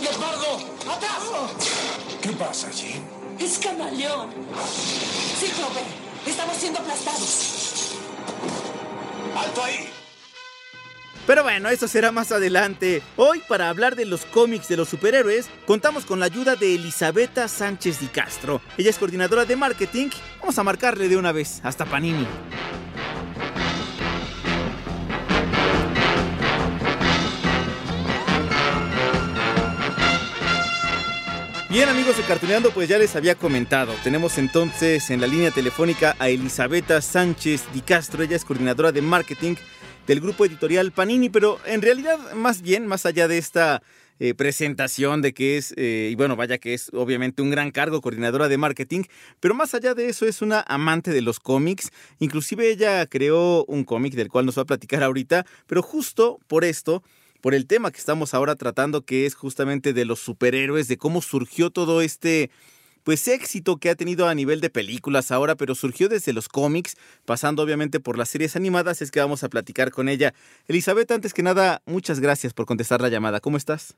¡Leopardo! 0.00 0.56
¡Atrás! 0.90 1.22
¿Qué 2.22 2.30
pasa, 2.30 2.70
Jim? 2.70 3.02
¡Es 3.38 3.58
camaleón! 3.58 4.30
¡Cíclope! 5.38 6.03
¡Estamos 6.26 6.56
siendo 6.56 6.80
aplastados! 6.80 7.96
¡Alto 9.36 9.62
ahí! 9.62 9.90
Pero 11.26 11.42
bueno, 11.42 11.70
eso 11.70 11.88
será 11.88 12.12
más 12.12 12.32
adelante. 12.32 13.02
Hoy, 13.16 13.42
para 13.48 13.70
hablar 13.70 13.96
de 13.96 14.04
los 14.04 14.26
cómics 14.26 14.68
de 14.68 14.76
los 14.76 14.90
superhéroes, 14.90 15.48
contamos 15.66 16.04
con 16.04 16.20
la 16.20 16.26
ayuda 16.26 16.54
de 16.54 16.74
Elisabetta 16.74 17.48
Sánchez 17.48 18.00
Di 18.00 18.08
Castro. 18.08 18.60
Ella 18.76 18.90
es 18.90 18.98
coordinadora 18.98 19.46
de 19.46 19.56
marketing. 19.56 20.08
Vamos 20.40 20.58
a 20.58 20.64
marcarle 20.64 21.08
de 21.08 21.16
una 21.16 21.32
vez, 21.32 21.60
hasta 21.62 21.86
Panini. 21.86 22.26
Bien 31.74 31.88
amigos 31.88 32.16
de 32.16 32.22
Cartuneando, 32.22 32.70
pues 32.70 32.88
ya 32.88 32.98
les 32.98 33.16
había 33.16 33.34
comentado. 33.34 33.92
Tenemos 34.04 34.38
entonces 34.38 35.10
en 35.10 35.20
la 35.20 35.26
línea 35.26 35.50
telefónica 35.50 36.14
a 36.20 36.28
Elisabetta 36.28 37.02
Sánchez 37.02 37.64
Di 37.74 37.80
Castro. 37.80 38.22
Ella 38.22 38.36
es 38.36 38.44
coordinadora 38.44 38.92
de 38.92 39.02
marketing 39.02 39.56
del 40.06 40.20
grupo 40.20 40.44
editorial 40.44 40.92
Panini, 40.92 41.30
pero 41.30 41.58
en 41.66 41.82
realidad 41.82 42.32
más 42.34 42.62
bien, 42.62 42.86
más 42.86 43.06
allá 43.06 43.26
de 43.26 43.38
esta 43.38 43.82
eh, 44.20 44.34
presentación 44.34 45.20
de 45.20 45.34
que 45.34 45.56
es, 45.56 45.74
eh, 45.76 46.10
y 46.12 46.14
bueno, 46.14 46.36
vaya 46.36 46.58
que 46.58 46.74
es 46.74 46.90
obviamente 46.94 47.42
un 47.42 47.50
gran 47.50 47.72
cargo, 47.72 48.00
coordinadora 48.00 48.46
de 48.46 48.56
marketing, 48.56 49.02
pero 49.40 49.56
más 49.56 49.74
allá 49.74 49.94
de 49.94 50.08
eso 50.08 50.26
es 50.26 50.42
una 50.42 50.60
amante 50.68 51.10
de 51.10 51.22
los 51.22 51.40
cómics. 51.40 51.90
Inclusive 52.20 52.70
ella 52.70 53.04
creó 53.06 53.64
un 53.64 53.82
cómic 53.82 54.14
del 54.14 54.28
cual 54.28 54.46
nos 54.46 54.56
va 54.56 54.62
a 54.62 54.66
platicar 54.66 55.02
ahorita, 55.02 55.44
pero 55.66 55.82
justo 55.82 56.38
por 56.46 56.64
esto 56.64 57.02
por 57.44 57.54
el 57.54 57.66
tema 57.66 57.90
que 57.90 57.98
estamos 57.98 58.32
ahora 58.32 58.56
tratando, 58.56 59.02
que 59.02 59.26
es 59.26 59.34
justamente 59.34 59.92
de 59.92 60.06
los 60.06 60.18
superhéroes, 60.18 60.88
de 60.88 60.96
cómo 60.96 61.20
surgió 61.20 61.68
todo 61.68 62.00
este 62.00 62.48
pues 63.02 63.28
éxito 63.28 63.76
que 63.76 63.90
ha 63.90 63.94
tenido 63.94 64.28
a 64.28 64.34
nivel 64.34 64.62
de 64.62 64.70
películas 64.70 65.30
ahora, 65.30 65.54
pero 65.54 65.74
surgió 65.74 66.08
desde 66.08 66.32
los 66.32 66.48
cómics, 66.48 66.96
pasando 67.26 67.62
obviamente 67.62 68.00
por 68.00 68.16
las 68.16 68.30
series 68.30 68.56
animadas, 68.56 69.02
es 69.02 69.10
que 69.10 69.20
vamos 69.20 69.44
a 69.44 69.50
platicar 69.50 69.90
con 69.90 70.08
ella. 70.08 70.32
Elizabeth, 70.68 71.10
antes 71.10 71.34
que 71.34 71.42
nada, 71.42 71.82
muchas 71.84 72.18
gracias 72.18 72.54
por 72.54 72.64
contestar 72.64 73.02
la 73.02 73.10
llamada. 73.10 73.40
¿Cómo 73.40 73.58
estás? 73.58 73.94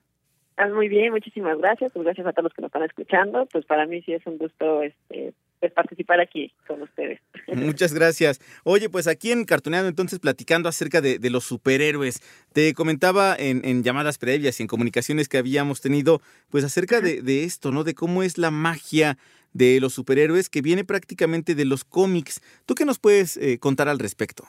Muy 0.75 0.89
bien, 0.89 1.13
muchísimas 1.13 1.57
gracias. 1.59 1.93
Pues 1.93 2.05
gracias 2.05 2.27
a 2.27 2.33
todos 2.33 2.47
los 2.47 2.53
que 2.53 2.63
nos 2.63 2.71
están 2.71 2.83
escuchando. 2.83 3.47
Pues 3.53 3.65
para 3.65 3.87
mí 3.87 4.03
sí 4.03 4.13
es 4.13 4.27
un 4.27 4.39
gusto 4.39 4.83
este, 4.83 5.35
pues 5.61 5.73
participar 5.73 6.21
aquí 6.21 6.53
con 6.67 6.83
ustedes. 6.83 7.21
Muchas 7.49 7.95
gracias. 7.95 8.41
Oye, 8.65 8.89
pues 8.89 9.07
aquí 9.07 9.33
en 9.33 9.45
Cartoneando 9.45 9.89
entonces 9.89 10.19
platicando 10.19 10.69
acerca 10.69 11.01
de, 11.01 11.19
de 11.19 11.31
los 11.31 11.45
superhéroes. 11.45 12.21
Te 12.53 12.75
comentaba 12.75 13.35
en, 13.39 13.65
en, 13.65 13.83
llamadas 13.83 14.19
previas 14.19 14.59
y 14.61 14.63
en 14.63 14.69
comunicaciones 14.69 15.29
que 15.29 15.39
habíamos 15.39 15.81
tenido, 15.81 16.21
pues 16.51 16.65
acerca 16.65 17.01
de, 17.01 17.23
de, 17.23 17.45
esto, 17.45 17.73
¿no? 17.73 17.85
De 17.85 17.95
cómo 17.95 18.23
es 18.23 18.39
la 18.39 18.51
magia 18.51 19.17
de 19.53 19.81
los 19.81 19.95
superhéroes 19.95 20.51
que 20.51 20.61
viene 20.61 20.85
prácticamente 20.85 21.55
de 21.55 21.65
los 21.65 21.85
cómics. 21.85 22.43
¿Tú 22.67 22.75
qué 22.75 22.85
nos 22.85 22.99
puedes 22.99 23.37
eh, 23.39 23.59
contar 23.59 23.89
al 23.89 23.99
respecto? 23.99 24.45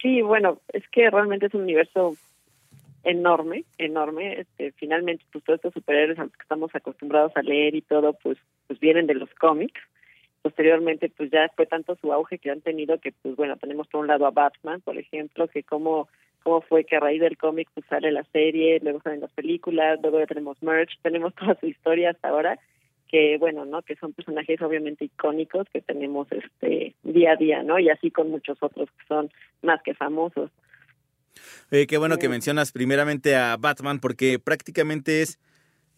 Sí, 0.00 0.22
bueno, 0.22 0.60
es 0.72 0.88
que 0.88 1.10
realmente 1.10 1.46
es 1.46 1.54
un 1.54 1.62
universo 1.62 2.16
enorme, 3.04 3.64
enorme. 3.78 4.40
Este, 4.40 4.72
finalmente, 4.72 5.24
pues 5.32 5.44
todos 5.44 5.58
estos 5.58 5.74
superhéroes 5.74 6.18
a 6.18 6.24
los 6.24 6.32
que 6.32 6.42
estamos 6.42 6.74
acostumbrados 6.74 7.32
a 7.36 7.42
leer 7.42 7.74
y 7.74 7.82
todo, 7.82 8.14
pues, 8.14 8.38
pues 8.66 8.80
vienen 8.80 9.06
de 9.06 9.14
los 9.14 9.28
cómics. 9.34 9.80
Posteriormente, 10.42 11.10
pues 11.14 11.30
ya 11.30 11.50
fue 11.54 11.66
tanto 11.66 11.96
su 11.96 12.12
auge 12.12 12.38
que 12.38 12.50
han 12.50 12.62
tenido 12.62 12.98
que, 12.98 13.12
pues 13.12 13.36
bueno, 13.36 13.56
tenemos 13.56 13.88
por 13.88 14.00
un 14.00 14.06
lado 14.06 14.26
a 14.26 14.30
Batman, 14.30 14.80
por 14.80 14.96
ejemplo, 14.96 15.48
que 15.48 15.62
cómo, 15.62 16.08
cómo 16.42 16.62
fue 16.62 16.84
que 16.84 16.96
a 16.96 17.00
raíz 17.00 17.20
del 17.20 17.36
cómic 17.36 17.68
pues 17.74 17.84
sale 17.88 18.10
la 18.10 18.24
serie, 18.32 18.80
luego 18.80 19.02
salen 19.02 19.20
las 19.20 19.32
películas, 19.32 19.98
luego 20.00 20.18
ya 20.18 20.26
tenemos 20.26 20.62
merch, 20.62 20.98
tenemos 21.02 21.34
toda 21.34 21.58
su 21.60 21.66
historia 21.66 22.10
hasta 22.10 22.28
ahora, 22.28 22.58
que 23.08 23.36
bueno, 23.38 23.66
¿no? 23.66 23.82
Que 23.82 23.96
son 23.96 24.12
personajes 24.12 24.62
obviamente 24.62 25.04
icónicos 25.04 25.66
que 25.72 25.82
tenemos 25.82 26.28
este 26.30 26.94
día 27.02 27.32
a 27.32 27.36
día, 27.36 27.62
¿no? 27.62 27.78
Y 27.78 27.90
así 27.90 28.10
con 28.10 28.30
muchos 28.30 28.56
otros 28.62 28.88
que 28.90 29.06
son 29.08 29.30
más 29.62 29.82
que 29.82 29.94
famosos. 29.94 30.50
Eh, 31.70 31.86
qué 31.86 31.98
bueno 31.98 32.18
que 32.18 32.28
mencionas 32.28 32.72
primeramente 32.72 33.36
a 33.36 33.56
Batman 33.56 34.00
porque 34.00 34.38
prácticamente 34.38 35.22
es 35.22 35.38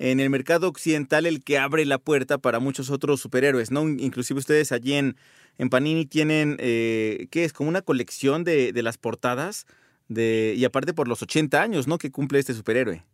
en 0.02 0.18
el 0.18 0.30
mercado 0.30 0.68
occidental 0.68 1.26
el 1.26 1.44
que 1.44 1.59
abre 1.59 1.85
la 1.87 1.99
puerta 1.99 2.38
para 2.38 2.59
muchos 2.59 2.90
otros 2.90 3.21
superhéroes, 3.21 3.71
¿no? 3.71 3.82
Inclusive 3.88 4.40
ustedes 4.40 4.73
allí 4.73 4.94
en, 4.94 5.14
en 5.59 5.71
Panini 5.71 6.06
tienen, 6.06 6.56
eh, 6.59 7.28
¿qué 7.30 7.44
es? 7.44 7.52
Como 7.52 7.68
una 7.68 7.82
colección 7.82 8.42
de, 8.42 8.73
de 8.73 8.82
las 8.82 8.99
portadas 8.99 9.64
de, 10.09 10.54
y 10.56 10.64
aparte 10.64 10.92
por 10.92 11.06
los 11.06 11.23
80 11.23 11.62
años, 11.62 11.87
¿no? 11.87 11.99
Que 11.99 12.11
cumple 12.11 12.40
este 12.40 12.52
superhéroe. 12.52 13.04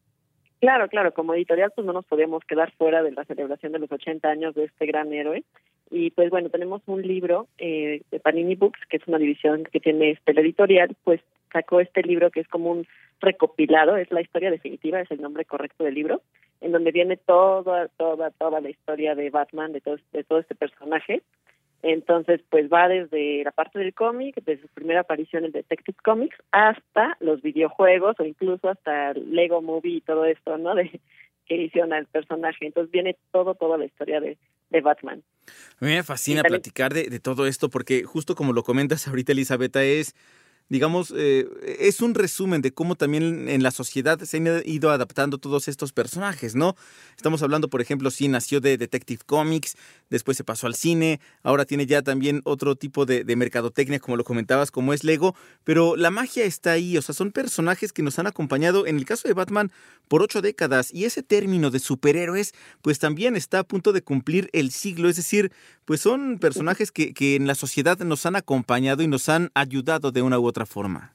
Claro, 0.61 0.89
claro, 0.89 1.13
como 1.13 1.35
editorial 1.35 1.73
pues 1.75 1.87
no 1.87 1.93
nos 1.93 2.07
podíamos 2.07 2.43
quedar 2.45 2.73
fuera 2.73 3.03
de 3.03 3.13
la 3.13 3.27
celebración 3.27 3.73
de 3.73 3.81
los 3.81 3.93
80 3.93 4.27
años 4.27 4.55
de 4.55 4.65
este 4.65 4.87
gran 4.87 5.13
héroe. 5.13 5.45
Y 5.91 6.11
pues 6.13 6.31
bueno, 6.31 6.49
tenemos 6.49 6.81
un 6.87 7.03
libro 7.03 7.49
eh, 7.59 8.01
de 8.11 8.19
Panini 8.19 8.55
Books, 8.55 8.81
que 8.89 8.97
es 8.97 9.07
una 9.07 9.19
división 9.19 9.65
que 9.71 9.79
tiene 9.79 10.13
este, 10.13 10.33
editorial, 10.41 10.97
pues 11.05 11.21
sacó 11.53 11.81
este 11.81 12.03
libro 12.03 12.31
que 12.31 12.41
es 12.41 12.49
como 12.49 12.71
un 12.71 12.87
recopilado, 13.21 13.99
es 13.99 14.11
la 14.11 14.23
historia 14.23 14.51
definitiva, 14.51 15.01
es 15.01 15.11
el 15.11 15.21
nombre 15.21 15.45
correcto 15.45 15.85
del 15.85 15.95
libro, 15.95 16.23
en 16.61 16.73
donde 16.73 16.93
viene 16.93 17.17
toda, 17.17 17.89
toda, 17.89 18.31
toda 18.33 18.61
la 18.61 18.71
historia 18.71 19.15
de 19.15 19.31
Batman, 19.31 19.73
de 19.73 19.81
todo, 19.81 19.97
de 20.13 20.25
todo 20.25 20.39
este 20.39 20.55
personaje. 20.55 21.23
Entonces, 21.83 22.41
pues 22.51 22.69
va 22.73 22.89
desde 22.89 23.45
la 23.45 23.53
parte 23.53 23.79
del 23.79 23.95
cómic, 23.95 24.35
desde 24.45 24.63
su 24.63 24.69
primera 24.69 25.01
aparición 25.01 25.45
en 25.45 25.53
Detective 25.53 25.97
Comics, 26.05 26.37
hasta 26.51 27.17
los 27.21 27.41
videojuegos 27.41 28.17
o 28.19 28.25
incluso 28.25 28.69
hasta 28.69 29.13
Lego 29.15 29.63
Movie 29.63 29.99
y 29.99 30.01
todo 30.01 30.25
esto, 30.25 30.59
¿no? 30.59 30.75
De 30.75 31.01
que 31.47 31.55
hicieron 31.55 31.93
al 31.93 32.07
personaje. 32.07 32.67
Entonces 32.67 32.91
viene 32.91 33.17
todo, 33.33 33.55
toda 33.55 33.79
la 33.79 33.85
historia 33.85 34.21
de, 34.21 34.37
de 34.71 34.81
Batman. 34.81 35.23
A 35.81 35.85
mí 35.85 35.93
me 35.93 36.03
fascina 36.03 36.43
platicar 36.43 36.93
de, 36.93 37.05
de 37.05 37.21
todo 37.21 37.47
esto 37.47 37.71
porque 37.71 38.03
justo 38.03 38.35
como 38.35 38.53
lo 38.53 38.65
comentas 38.65 39.07
ahorita, 39.09 39.33
Elizabeth, 39.33 39.77
es 39.77 40.15
digamos, 40.69 41.13
eh, 41.17 41.49
es 41.81 42.01
un 42.01 42.15
resumen 42.15 42.61
de 42.61 42.73
cómo 42.73 42.95
también 42.95 43.49
en 43.49 43.63
la 43.63 43.71
sociedad 43.71 44.19
se 44.21 44.37
han 44.37 44.63
ido 44.67 44.91
adaptando 44.91 45.39
todos 45.39 45.69
estos 45.69 45.93
personajes, 45.93 46.55
¿no? 46.55 46.77
Estamos 47.17 47.43
hablando, 47.43 47.69
por 47.69 47.81
ejemplo, 47.81 48.11
sí, 48.11 48.29
nació 48.29 48.61
de 48.61 48.77
Detective 48.77 49.23
Comics, 49.25 49.77
después 50.11 50.37
se 50.37 50.45
pasó 50.45 50.67
al 50.67 50.75
cine, 50.75 51.21
ahora 51.43 51.65
tiene 51.65 51.87
ya 51.87 52.03
también 52.03 52.43
otro 52.45 52.77
tipo 52.77 53.07
de, 53.07 53.25
de, 53.25 53.37
mercadotecnia, 53.37 53.99
como 53.99 54.17
lo 54.17 54.25
comentabas, 54.25 54.71
como 54.71 54.93
es 54.93 55.05
Lego, 55.05 55.35
pero 55.65 55.97
la 55.97 56.11
magia 56.11 56.45
está 56.45 56.73
ahí, 56.73 56.97
o 56.99 57.03
sea, 57.03 57.15
son 57.15 57.33
personajes 57.33 57.93
que 57.93 58.03
nos 58.03 58.19
han 58.19 58.27
acompañado, 58.27 58.87
en 58.87 58.97
el 58.97 59.05
caso 59.05 59.27
de 59.29 59.35
Batman, 59.35 59.73
por 60.09 60.23
ocho 60.23 60.43
décadas, 60.43 60.93
y 60.93 61.05
ese 61.05 61.23
término 61.23 61.71
de 61.71 61.79
superhéroes, 61.79 62.55
pues 62.83 62.99
también 62.99 63.37
está 63.37 63.61
a 63.61 63.65
punto 63.65 63.93
de 63.93 64.03
cumplir 64.03 64.51
el 64.53 64.71
siglo, 64.71 65.09
es 65.09 65.17
decir, 65.17 65.53
pues 65.85 66.01
son 66.01 66.39
personajes 66.39 66.93
que, 66.93 67.15
que 67.15 67.37
en 67.37 67.47
la 67.47 67.55
sociedad 67.55 67.99
nos 68.01 68.27
han 68.27 68.37
acompañado 68.37 69.03
y 69.03 69.07
nos 69.07 69.29
han 69.29 69.51
ayudado 69.55 70.13
de 70.13 70.21
una 70.23 70.39
u 70.39 70.47
otra 70.47 70.58
forma. 70.67 71.13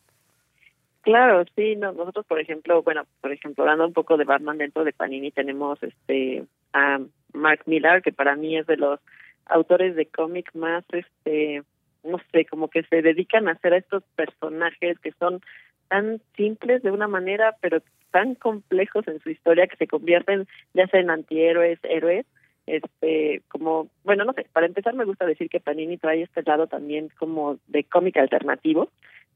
Claro, 1.02 1.44
sí, 1.56 1.76
no, 1.76 1.92
nosotros 1.92 2.26
por 2.26 2.40
ejemplo, 2.40 2.82
bueno, 2.82 3.04
por 3.20 3.32
ejemplo, 3.32 3.64
hablando 3.64 3.88
un 3.88 3.94
poco 3.94 4.16
de 4.16 4.24
Batman 4.24 4.58
dentro 4.58 4.84
de 4.86 4.94
Panini 4.94 5.32
tenemos 5.32 5.82
este 5.84 6.46
a 6.72 7.00
Mark 7.34 7.64
Millar, 7.66 8.02
que 8.02 8.14
para 8.14 8.36
mí 8.36 8.58
es 8.58 8.66
de 8.68 8.78
los 8.78 9.00
autores 9.46 9.96
de 9.96 10.06
cómic 10.06 10.50
más 10.54 10.86
este 10.92 11.64
no 12.04 12.20
sé, 12.32 12.46
como 12.46 12.70
que 12.70 12.84
se 12.84 13.02
dedican 13.02 13.48
a 13.48 13.52
hacer 13.52 13.74
a 13.74 13.78
estos 13.78 14.04
personajes 14.16 15.00
que 15.00 15.12
son 15.14 15.42
tan 15.88 16.22
simples 16.36 16.84
de 16.84 16.92
una 16.92 17.08
manera, 17.08 17.56
pero 17.62 17.82
tan 18.12 18.36
complejos 18.36 19.08
en 19.08 19.20
su 19.22 19.30
historia 19.30 19.68
que 19.68 19.78
se 19.78 19.88
convierten 19.88 20.48
ya 20.74 20.88
sea 20.88 21.00
en 21.00 21.10
antihéroes, 21.10 21.80
héroes, 21.84 22.26
este 22.66 23.42
como 23.50 23.90
bueno 24.06 24.24
no 24.24 24.32
sé 24.34 24.48
para 24.54 24.68
empezar 24.68 24.94
me 24.94 25.04
gusta 25.04 25.26
decir 25.26 25.50
que 25.50 25.60
Panini 25.60 25.98
trae 25.98 26.22
este 26.22 26.44
lado 26.44 26.68
también 26.68 27.10
como 27.20 27.58
de 27.68 27.84
cómic 27.84 28.16
alternativo 28.16 28.90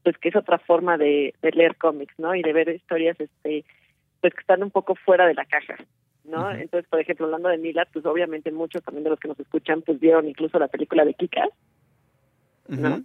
pues 0.08 0.16
que 0.16 0.30
es 0.30 0.36
otra 0.36 0.58
forma 0.58 0.96
de, 0.96 1.34
de, 1.42 1.50
leer 1.50 1.76
cómics 1.76 2.14
no 2.16 2.34
y 2.34 2.40
de 2.40 2.54
ver 2.54 2.70
historias 2.70 3.20
este 3.20 3.62
pues 4.22 4.32
que 4.32 4.40
están 4.40 4.62
un 4.62 4.70
poco 4.70 4.94
fuera 4.94 5.26
de 5.26 5.34
la 5.34 5.44
caja 5.44 5.76
no 6.24 6.40
uh 6.40 6.44
-huh. 6.46 6.62
entonces 6.62 6.88
por 6.88 6.98
ejemplo 6.98 7.26
hablando 7.26 7.50
de 7.50 7.58
Mila 7.58 7.86
pues 7.92 8.06
obviamente 8.06 8.50
muchos 8.50 8.82
también 8.82 9.04
de 9.04 9.10
los 9.10 9.20
que 9.20 9.28
nos 9.28 9.38
escuchan 9.38 9.82
pues 9.82 10.00
vieron 10.00 10.26
incluso 10.26 10.58
la 10.58 10.68
película 10.68 11.04
de 11.04 11.10
uh 11.10 12.72
-huh. 12.72 12.78
no 12.78 13.02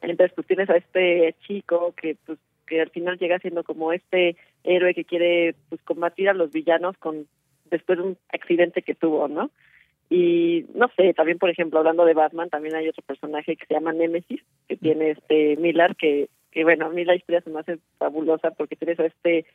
entonces 0.00 0.32
pues 0.34 0.46
tienes 0.46 0.70
a 0.70 0.78
este 0.78 1.34
chico 1.46 1.92
que 1.94 2.16
pues 2.24 2.38
que 2.66 2.80
al 2.80 2.88
final 2.88 3.18
llega 3.18 3.38
siendo 3.40 3.62
como 3.62 3.92
este 3.92 4.36
héroe 4.64 4.94
que 4.94 5.04
quiere 5.04 5.54
pues 5.68 5.82
combatir 5.82 6.30
a 6.30 6.34
los 6.34 6.50
villanos 6.50 6.96
con 6.96 7.26
después 7.70 7.98
de 7.98 8.04
un 8.04 8.18
accidente 8.32 8.80
que 8.80 8.94
tuvo, 8.94 9.28
¿no? 9.28 9.50
Y 10.10 10.64
no 10.74 10.88
sé, 10.96 11.12
también 11.12 11.38
por 11.38 11.50
ejemplo, 11.50 11.78
hablando 11.78 12.04
de 12.04 12.14
Batman, 12.14 12.48
también 12.48 12.74
hay 12.74 12.88
otro 12.88 13.02
personaje 13.02 13.56
que 13.56 13.66
se 13.66 13.74
llama 13.74 13.92
Nemesis, 13.92 14.40
que 14.66 14.76
tiene 14.76 15.10
este 15.10 15.56
Miller, 15.56 15.96
que, 15.96 16.28
que 16.50 16.64
bueno, 16.64 16.86
a 16.86 16.90
mí 16.90 17.04
la 17.04 17.14
historia 17.14 17.40
se 17.40 17.50
me 17.50 17.60
hace 17.60 17.78
fabulosa 17.98 18.50
porque 18.52 18.76
tiene 18.76 18.96
este 18.98 19.46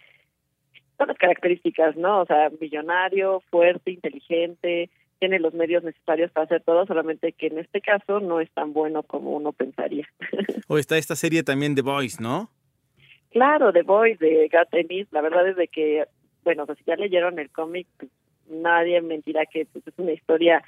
todas 0.97 1.10
las 1.10 1.17
características, 1.17 1.95
¿no? 1.95 2.21
O 2.21 2.25
sea, 2.25 2.51
millonario, 2.62 3.41
fuerte, 3.49 3.91
inteligente, 3.91 4.89
tiene 5.19 5.39
los 5.39 5.53
medios 5.53 5.84
necesarios 5.84 6.32
para 6.32 6.45
hacer 6.45 6.62
todo, 6.62 6.86
solamente 6.86 7.32
que 7.32 7.47
en 7.47 7.58
este 7.60 7.82
caso 7.82 8.19
no 8.19 8.39
es 8.39 8.51
tan 8.51 8.73
bueno 8.73 9.03
como 9.03 9.32
uno 9.32 9.53
pensaría. 9.53 10.08
o 10.67 10.77
está 10.77 10.97
esta 10.97 11.15
serie 11.15 11.43
también 11.43 11.75
The 11.75 11.82
Boys, 11.82 12.19
¿no? 12.19 12.49
Claro, 13.32 13.73
The 13.73 13.82
Boys 13.82 14.19
de 14.19 14.47
Garth 14.49 14.73
Ennis, 14.73 15.08
la 15.12 15.21
verdad 15.21 15.47
es 15.47 15.56
de 15.56 15.67
que 15.67 16.06
bueno, 16.43 16.65
pues 16.65 16.77
si 16.79 16.84
ya 16.86 16.95
leyeron 16.95 17.39
el 17.39 17.49
cómic, 17.49 17.88
pues, 17.97 18.12
nadie 18.49 19.01
mentirá 19.01 19.45
que 19.45 19.65
pues, 19.65 19.86
es 19.88 19.93
una 19.97 20.12
historia 20.12 20.63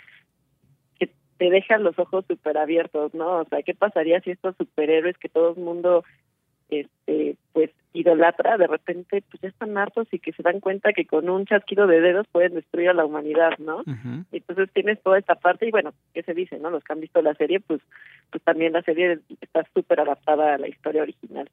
te 1.37 1.49
deja 1.49 1.77
los 1.77 1.97
ojos 1.99 2.25
súper 2.27 2.57
abiertos, 2.57 3.13
¿no? 3.13 3.41
O 3.41 3.45
sea, 3.45 3.61
¿qué 3.63 3.73
pasaría 3.73 4.21
si 4.21 4.31
estos 4.31 4.55
superhéroes 4.57 5.17
que 5.17 5.29
todo 5.29 5.51
el 5.51 5.61
mundo 5.61 6.03
este 6.69 7.37
pues 7.53 7.69
idolatra 7.93 8.57
de 8.57 8.67
repente 8.67 9.23
pues 9.29 9.41
ya 9.41 9.49
están 9.49 9.77
hartos 9.77 10.07
y 10.11 10.19
que 10.19 10.33
se 10.33 10.41
dan 10.43 10.59
cuenta 10.59 10.93
que 10.93 11.05
con 11.05 11.29
un 11.29 11.45
chasquido 11.45 11.85
de 11.87 12.01
dedos 12.01 12.27
pueden 12.31 12.55
destruir 12.55 12.89
a 12.89 12.93
la 12.93 13.05
humanidad, 13.05 13.51
¿no? 13.59 13.77
Uh 13.77 13.83
-huh. 13.83 14.25
Entonces 14.31 14.69
tienes 14.73 15.01
toda 15.01 15.19
esta 15.19 15.35
parte 15.35 15.67
y 15.67 15.71
bueno, 15.71 15.93
¿qué 16.13 16.23
se 16.23 16.33
dice, 16.33 16.57
no? 16.57 16.71
Los 16.71 16.83
que 16.83 16.93
han 16.93 17.01
visto 17.01 17.21
la 17.21 17.35
serie, 17.35 17.59
pues 17.59 17.81
pues 18.31 18.43
también 18.43 18.73
la 18.73 18.81
serie 18.81 19.19
está 19.39 19.63
súper 19.73 19.99
adaptada 19.99 20.55
a 20.55 20.57
la 20.57 20.67
historia 20.67 21.03
original. 21.03 21.49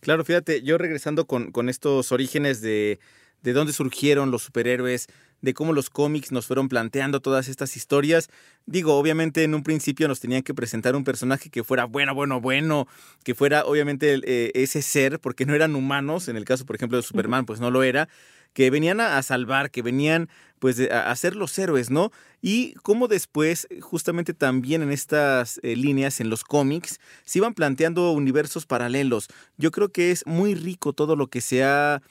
Claro, 0.00 0.24
fíjate, 0.24 0.62
yo 0.62 0.76
regresando 0.78 1.26
con, 1.26 1.50
con 1.50 1.68
estos 1.68 2.12
orígenes 2.12 2.60
de 2.60 2.98
de 3.42 3.52
dónde 3.52 3.72
surgieron 3.72 4.30
los 4.30 4.42
superhéroes, 4.42 5.08
de 5.42 5.54
cómo 5.54 5.72
los 5.72 5.90
cómics 5.90 6.32
nos 6.32 6.46
fueron 6.46 6.68
planteando 6.68 7.20
todas 7.20 7.48
estas 7.48 7.76
historias. 7.76 8.28
Digo, 8.66 8.96
obviamente 8.96 9.44
en 9.44 9.54
un 9.54 9.62
principio 9.62 10.08
nos 10.08 10.20
tenían 10.20 10.42
que 10.42 10.54
presentar 10.54 10.96
un 10.96 11.04
personaje 11.04 11.50
que 11.50 11.64
fuera 11.64 11.84
bueno, 11.84 12.14
bueno, 12.14 12.40
bueno, 12.40 12.88
que 13.24 13.34
fuera 13.34 13.64
obviamente 13.64 14.20
eh, 14.24 14.52
ese 14.54 14.82
ser, 14.82 15.20
porque 15.20 15.46
no 15.46 15.54
eran 15.54 15.74
humanos, 15.74 16.28
en 16.28 16.36
el 16.36 16.44
caso 16.44 16.66
por 16.66 16.76
ejemplo 16.76 16.96
de 16.96 17.02
Superman, 17.02 17.46
pues 17.46 17.60
no 17.60 17.70
lo 17.70 17.82
era, 17.82 18.08
que 18.52 18.70
venían 18.70 19.00
a, 19.00 19.22
salvar, 19.22 19.70
que 19.70 19.82
venían 19.82 20.28
pues 20.58 20.80
a, 20.90 21.10
a, 21.10 21.16
ser 21.16 21.36
los 21.36 21.56
héroes, 21.58 21.90
¿no? 21.90 22.10
Y 22.42 22.74
cómo 22.82 23.06
después, 23.06 23.68
justamente 23.80 24.34
también 24.34 24.82
en 24.82 24.90
estas 24.90 25.60
eh, 25.62 25.76
líneas, 25.76 26.20
en 26.20 26.30
los 26.30 26.42
cómics, 26.44 27.00
se 27.24 27.38
iban 27.38 27.54
planteando 27.54 28.10
universos 28.12 28.66
paralelos. 28.66 29.28
Yo 29.56 29.70
creo 29.70 29.90
que 29.90 30.10
es 30.10 30.26
muy 30.26 30.54
rico 30.54 30.92
todo 30.92 31.16
lo 31.16 31.28
que 31.28 31.40
se 31.40 31.64
ha 31.64 32.02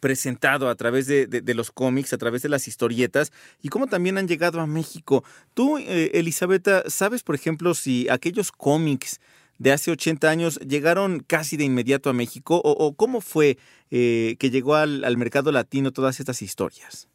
presentado 0.00 0.68
a 0.68 0.74
través 0.74 1.06
de, 1.06 1.26
de, 1.26 1.54
los 1.54 1.70
cómics, 1.70 2.12
a 2.12 2.18
través 2.18 2.42
de 2.42 2.48
las 2.48 2.68
historietas 2.68 3.32
y 3.62 3.68
cómo 3.68 3.86
también 3.86 4.18
han 4.18 4.28
llegado 4.28 4.60
a 4.60 4.66
México. 4.66 5.24
Tú, 5.54 5.78
eh, 5.78 6.10
Elizabeth, 6.14 6.68
¿sabes, 6.86 7.22
por 7.22 7.34
ejemplo, 7.34 7.74
si 7.74 8.08
aquellos 8.08 8.52
cómics 8.52 9.20
de 9.58 9.72
hace 9.72 9.90
80 9.90 10.28
años 10.28 10.58
llegaron 10.60 11.20
casi 11.20 11.56
de 11.56 11.64
inmediato 11.64 12.10
a 12.10 12.12
México 12.12 12.60
o, 12.64 12.96
cómo 12.96 13.20
fue 13.20 13.58
eh, 13.90 14.36
que 14.38 14.50
llegó 14.50 14.74
al, 14.74 15.04
al, 15.04 15.16
mercado 15.16 15.52
latino 15.52 15.92
todas 15.92 16.18
estas 16.18 16.42
historias? 16.42 17.08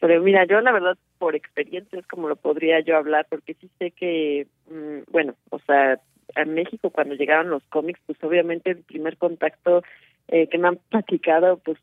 Pero 0.00 0.20
mira, 0.20 0.44
yo 0.46 0.60
la 0.60 0.72
verdad 0.72 0.98
por 1.18 1.36
experiencia 1.36 1.96
es 1.96 2.06
como 2.08 2.28
lo 2.28 2.34
podría 2.34 2.80
yo 2.80 2.96
hablar 2.96 3.26
porque 3.30 3.54
sí 3.54 3.70
sé 3.78 3.92
que, 3.92 4.48
mmm, 4.68 5.10
bueno, 5.10 5.36
o 5.50 5.60
sea, 5.60 6.00
a 6.34 6.44
México 6.44 6.90
cuando 6.90 7.14
llegaron 7.14 7.50
los 7.50 7.62
cómics, 7.64 8.00
pues 8.06 8.18
obviamente 8.22 8.70
el 8.70 8.82
primer 8.82 9.16
contacto 9.16 9.82
eh, 10.28 10.48
que 10.48 10.58
me 10.58 10.68
han 10.68 10.78
platicado, 10.90 11.58
pues 11.58 11.78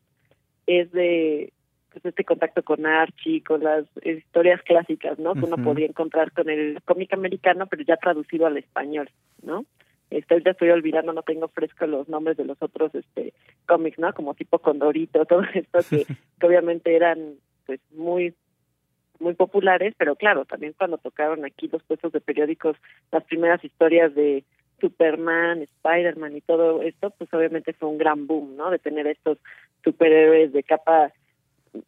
es 0.78 0.92
de 0.92 1.52
pues, 1.92 2.04
este 2.04 2.24
contacto 2.24 2.62
con 2.62 2.86
Archie, 2.86 3.42
con 3.42 3.64
las 3.64 3.84
historias 4.04 4.62
clásicas, 4.62 5.18
¿no? 5.18 5.34
Que 5.34 5.40
uh 5.40 5.42
-huh. 5.42 5.54
uno 5.54 5.64
podía 5.64 5.86
encontrar 5.86 6.32
con 6.32 6.48
el 6.48 6.80
cómic 6.84 7.12
americano, 7.12 7.66
pero 7.66 7.82
ya 7.82 7.96
traducido 7.96 8.46
al 8.46 8.56
español, 8.56 9.10
¿no? 9.42 9.64
Este, 10.10 10.42
ya 10.42 10.50
estoy 10.50 10.70
olvidando, 10.70 11.12
no 11.12 11.22
tengo 11.22 11.48
fresco 11.48 11.86
los 11.86 12.08
nombres 12.08 12.36
de 12.36 12.44
los 12.44 12.60
otros 12.60 12.94
este 12.94 13.32
cómics, 13.66 13.98
¿no? 13.98 14.12
Como 14.12 14.34
tipo 14.34 14.58
Condorito, 14.58 15.24
todo 15.26 15.42
esto 15.54 15.78
que, 15.88 16.04
que 16.38 16.46
obviamente 16.46 16.94
eran 16.94 17.34
pues 17.66 17.80
muy 17.92 18.34
muy 19.20 19.34
populares, 19.34 19.94
pero 19.98 20.16
claro, 20.16 20.46
también 20.46 20.74
cuando 20.76 20.96
tocaron 20.96 21.44
aquí 21.44 21.68
los 21.68 21.82
puestos 21.82 22.10
de 22.10 22.20
periódicos, 22.20 22.76
las 23.12 23.22
primeras 23.24 23.62
historias 23.62 24.14
de 24.14 24.44
Superman, 24.80 25.62
Spider-Man 25.62 26.36
y 26.36 26.40
todo 26.40 26.82
esto, 26.82 27.10
pues 27.10 27.32
obviamente 27.32 27.72
fue 27.72 27.88
un 27.88 27.98
gran 27.98 28.26
boom, 28.26 28.56
¿no? 28.56 28.70
De 28.70 28.78
tener 28.78 29.06
estos 29.06 29.38
superhéroes 29.84 30.52
de 30.52 30.62
capa, 30.62 31.12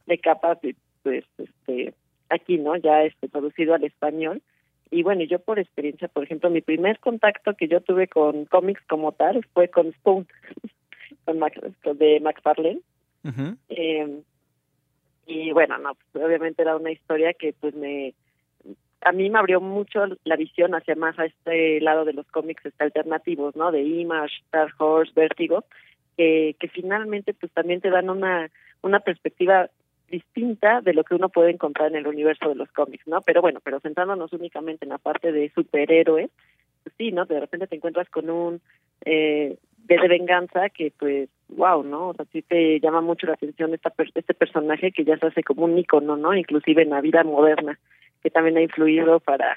de 0.07 0.19
capa, 0.19 0.59
pues, 1.03 1.25
este, 1.39 1.95
aquí, 2.29 2.59
¿no? 2.59 2.77
Ya 2.77 3.03
este 3.05 3.29
traducido 3.29 3.75
al 3.75 3.85
español. 3.85 4.43
Y 4.91 5.03
bueno, 5.03 5.25
yo 5.25 5.39
por 5.39 5.59
experiencia, 5.59 6.09
por 6.09 6.25
ejemplo, 6.25 6.51
mi 6.51 6.61
primer 6.61 6.99
contacto 6.99 7.55
que 7.55 7.69
yo 7.69 7.81
tuve 7.81 8.09
con 8.09 8.45
cómics 8.45 8.83
como 8.89 9.13
tal 9.13 9.45
fue 9.55 9.69
con 9.69 9.93
Spoon, 9.93 10.27
con 11.25 11.39
Mac, 11.39 11.59
de 11.61 12.21
McFarlane. 12.21 12.81
Eh, 13.69 14.23
y 15.27 15.53
bueno, 15.53 15.79
no, 15.79 15.95
pues, 15.95 16.25
obviamente 16.25 16.63
era 16.63 16.77
una 16.77 16.91
historia 16.91 17.33
que 17.33 17.55
pues 17.59 17.75
me 17.75 18.15
a 19.05 19.13
mí 19.13 19.31
me 19.31 19.39
abrió 19.39 19.61
mucho 19.61 20.05
la 20.25 20.37
visión 20.37 20.75
hacia 20.75 20.95
más 20.95 21.19
a 21.19 21.27
este 21.27 21.81
lado 21.81 22.05
de 22.05 22.13
los 22.13 22.27
cómics 22.29 22.65
este, 22.65 22.85
alternativos, 22.85 23.57
¿no? 23.57 23.73
De 23.73 23.83
Image, 23.83 24.35
Star 24.47 24.71
Horse, 24.79 25.13
Vértigo, 25.15 25.65
que, 26.17 26.57
que 26.59 26.69
finalmente 26.69 27.35
pues 27.35 27.53
también 27.53 27.81
te 27.81 27.91
dan 27.91 28.11
una 28.11 28.51
una 28.83 29.01
perspectiva 29.01 29.71
distinta 30.11 30.83
de 30.83 30.93
lo 30.93 31.05
que 31.05 31.15
uno 31.15 31.31
puede 31.31 31.51
encontrar 31.51 31.89
en 31.89 31.97
el 31.97 32.07
universo 32.07 32.49
de 32.49 32.55
los 32.55 32.71
cómics, 32.73 33.07
¿no? 33.07 33.23
Pero 33.23 33.41
bueno, 33.41 33.61
pero 33.65 33.81
sentándonos 33.81 34.33
únicamente 34.33 34.85
en 34.85 34.91
la 34.91 34.99
parte 34.99 35.33
de 35.33 35.51
superhéroes, 35.55 36.31
pues 36.83 36.95
sí, 36.99 37.13
¿no? 37.13 37.25
De 37.25 37.41
repente 37.41 37.67
te 37.67 37.77
encuentras 37.77 38.09
con 38.11 38.29
un 38.29 38.61
eh, 39.05 39.57
de 39.79 40.09
venganza 40.09 40.69
que 40.69 40.93
pues 40.99 41.31
wow, 41.49 41.83
¿no? 41.83 42.09
O 42.09 42.15
sea, 42.15 42.27
sí 42.33 42.43
te 42.43 42.79
llama 42.81 43.01
mucho 43.01 43.27
la 43.27 43.35
atención 43.35 43.73
esta 43.73 43.93
este 44.15 44.35
personaje 44.35 44.93
que 44.93 45.05
ya 45.05 45.17
se 45.17 45.27
hace 45.27 45.43
como 45.43 45.65
un 45.65 45.79
icono, 45.79 46.17
¿no? 46.17 46.35
Inclusive 46.35 46.83
en 46.83 46.91
la 46.91 47.01
vida 47.01 47.25
moderna, 47.25 47.79
que 48.23 48.31
también 48.31 48.57
ha 48.57 48.63
influido 48.63 49.21
para 49.21 49.57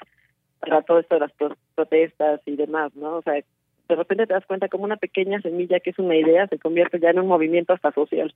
para 0.60 0.82
todo 0.82 0.98
esto 0.98 1.14
de 1.14 1.20
las 1.20 1.32
protestas 1.74 2.40
y 2.46 2.56
demás, 2.56 2.94
¿no? 2.96 3.16
O 3.16 3.22
sea, 3.22 3.34
de 3.34 3.94
repente 3.94 4.26
te 4.26 4.32
das 4.32 4.46
cuenta 4.46 4.68
como 4.68 4.84
una 4.84 4.96
pequeña 4.96 5.40
semilla 5.40 5.80
que 5.80 5.90
es 5.90 5.98
una 5.98 6.16
idea 6.16 6.46
se 6.48 6.58
convierte 6.58 6.98
ya 6.98 7.10
en 7.10 7.20
un 7.20 7.28
movimiento 7.28 7.72
hasta 7.72 7.92
social. 7.92 8.34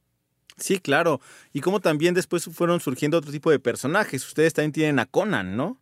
Sí, 0.56 0.78
claro. 0.78 1.20
Y 1.52 1.60
cómo 1.60 1.80
también 1.80 2.14
después 2.14 2.44
fueron 2.44 2.80
surgiendo 2.80 3.18
otro 3.18 3.32
tipo 3.32 3.50
de 3.50 3.58
personajes. 3.58 4.26
Ustedes 4.26 4.52
también 4.52 4.72
tienen 4.72 4.98
a 4.98 5.06
Conan, 5.06 5.56
¿no? 5.56 5.78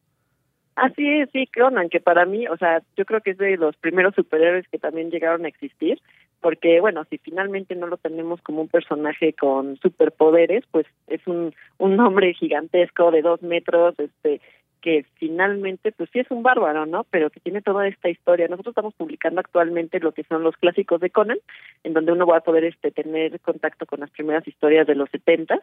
Así 0.76 1.06
es, 1.08 1.28
sí, 1.32 1.48
Conan, 1.52 1.88
que 1.88 2.00
para 2.00 2.24
mí, 2.24 2.46
o 2.46 2.56
sea, 2.56 2.82
yo 2.96 3.04
creo 3.04 3.20
que 3.20 3.32
es 3.32 3.38
de 3.38 3.56
los 3.56 3.76
primeros 3.76 4.14
superhéroes 4.14 4.68
que 4.68 4.78
también 4.78 5.10
llegaron 5.10 5.44
a 5.44 5.48
existir, 5.48 6.00
porque 6.40 6.80
bueno, 6.80 7.04
si 7.10 7.18
finalmente 7.18 7.74
no 7.74 7.86
lo 7.86 7.96
tenemos 7.96 8.40
como 8.42 8.62
un 8.62 8.68
personaje 8.68 9.32
con 9.32 9.76
superpoderes, 9.78 10.64
pues 10.70 10.86
es 11.06 11.26
un, 11.26 11.54
un 11.78 12.00
hombre 12.00 12.34
gigantesco 12.34 13.10
de 13.10 13.22
dos 13.22 13.42
metros, 13.42 13.94
este, 13.98 14.40
que 14.80 15.04
finalmente, 15.14 15.92
pues 15.92 16.08
sí 16.12 16.20
es 16.20 16.30
un 16.30 16.42
bárbaro, 16.42 16.86
¿no? 16.86 17.04
Pero 17.10 17.30
que 17.30 17.40
tiene 17.40 17.62
toda 17.62 17.88
esta 17.88 18.08
historia. 18.08 18.46
Nosotros 18.48 18.72
estamos 18.72 18.94
publicando 18.94 19.40
actualmente 19.40 20.00
lo 20.00 20.12
que 20.12 20.24
son 20.24 20.42
los 20.42 20.56
clásicos 20.56 21.00
de 21.00 21.10
Conan, 21.10 21.38
en 21.82 21.94
donde 21.94 22.12
uno 22.12 22.26
va 22.26 22.38
a 22.38 22.42
poder 22.42 22.64
este, 22.64 22.90
tener 22.90 23.40
contacto 23.40 23.86
con 23.86 24.00
las 24.00 24.10
primeras 24.10 24.46
historias 24.46 24.86
de 24.86 24.94
los 24.94 25.10
70 25.10 25.60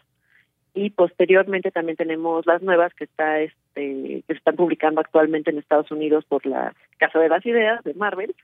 y 0.76 0.90
posteriormente 0.90 1.72
también 1.72 1.96
tenemos 1.96 2.46
las 2.46 2.62
nuevas 2.62 2.94
que 2.94 3.06
está 3.06 3.40
este 3.40 3.64
que 3.76 4.24
se 4.28 4.34
están 4.34 4.56
publicando 4.56 5.02
actualmente 5.02 5.50
en 5.50 5.58
Estados 5.58 5.90
Unidos 5.90 6.26
por 6.26 6.46
la 6.46 6.74
Casa 6.98 7.20
de 7.20 7.30
las 7.30 7.46
Ideas 7.46 7.84
de 7.84 7.94
Marvel 7.94 8.36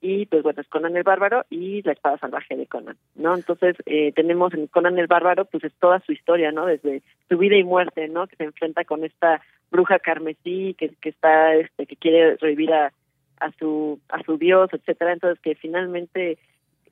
y 0.00 0.26
pues 0.26 0.42
bueno 0.42 0.60
es 0.60 0.68
Conan 0.68 0.96
el 0.96 1.02
Bárbaro 1.02 1.44
y 1.50 1.82
la 1.82 1.92
Espada 1.92 2.18
Salvaje 2.18 2.56
de 2.56 2.66
Conan 2.66 2.96
no 3.14 3.34
entonces 3.34 3.76
eh, 3.86 4.12
tenemos 4.12 4.54
en 4.54 4.66
Conan 4.68 4.98
el 4.98 5.06
Bárbaro 5.06 5.44
pues 5.46 5.64
es 5.64 5.72
toda 5.80 6.00
su 6.00 6.12
historia 6.12 6.52
no 6.52 6.66
desde 6.66 7.02
su 7.28 7.38
vida 7.38 7.56
y 7.56 7.64
muerte 7.64 8.08
no 8.08 8.26
que 8.26 8.36
se 8.36 8.44
enfrenta 8.44 8.84
con 8.84 9.04
esta 9.04 9.42
bruja 9.70 9.98
carmesí 9.98 10.74
que, 10.78 10.90
que 11.00 11.08
está 11.10 11.54
este 11.54 11.86
que 11.86 11.96
quiere 11.96 12.36
revivir 12.36 12.72
a, 12.72 12.92
a 13.40 13.52
su 13.58 14.00
a 14.08 14.22
su 14.22 14.36
dios 14.36 14.70
etcétera. 14.72 15.12
Entonces 15.12 15.40
que 15.40 15.54
finalmente 15.54 16.38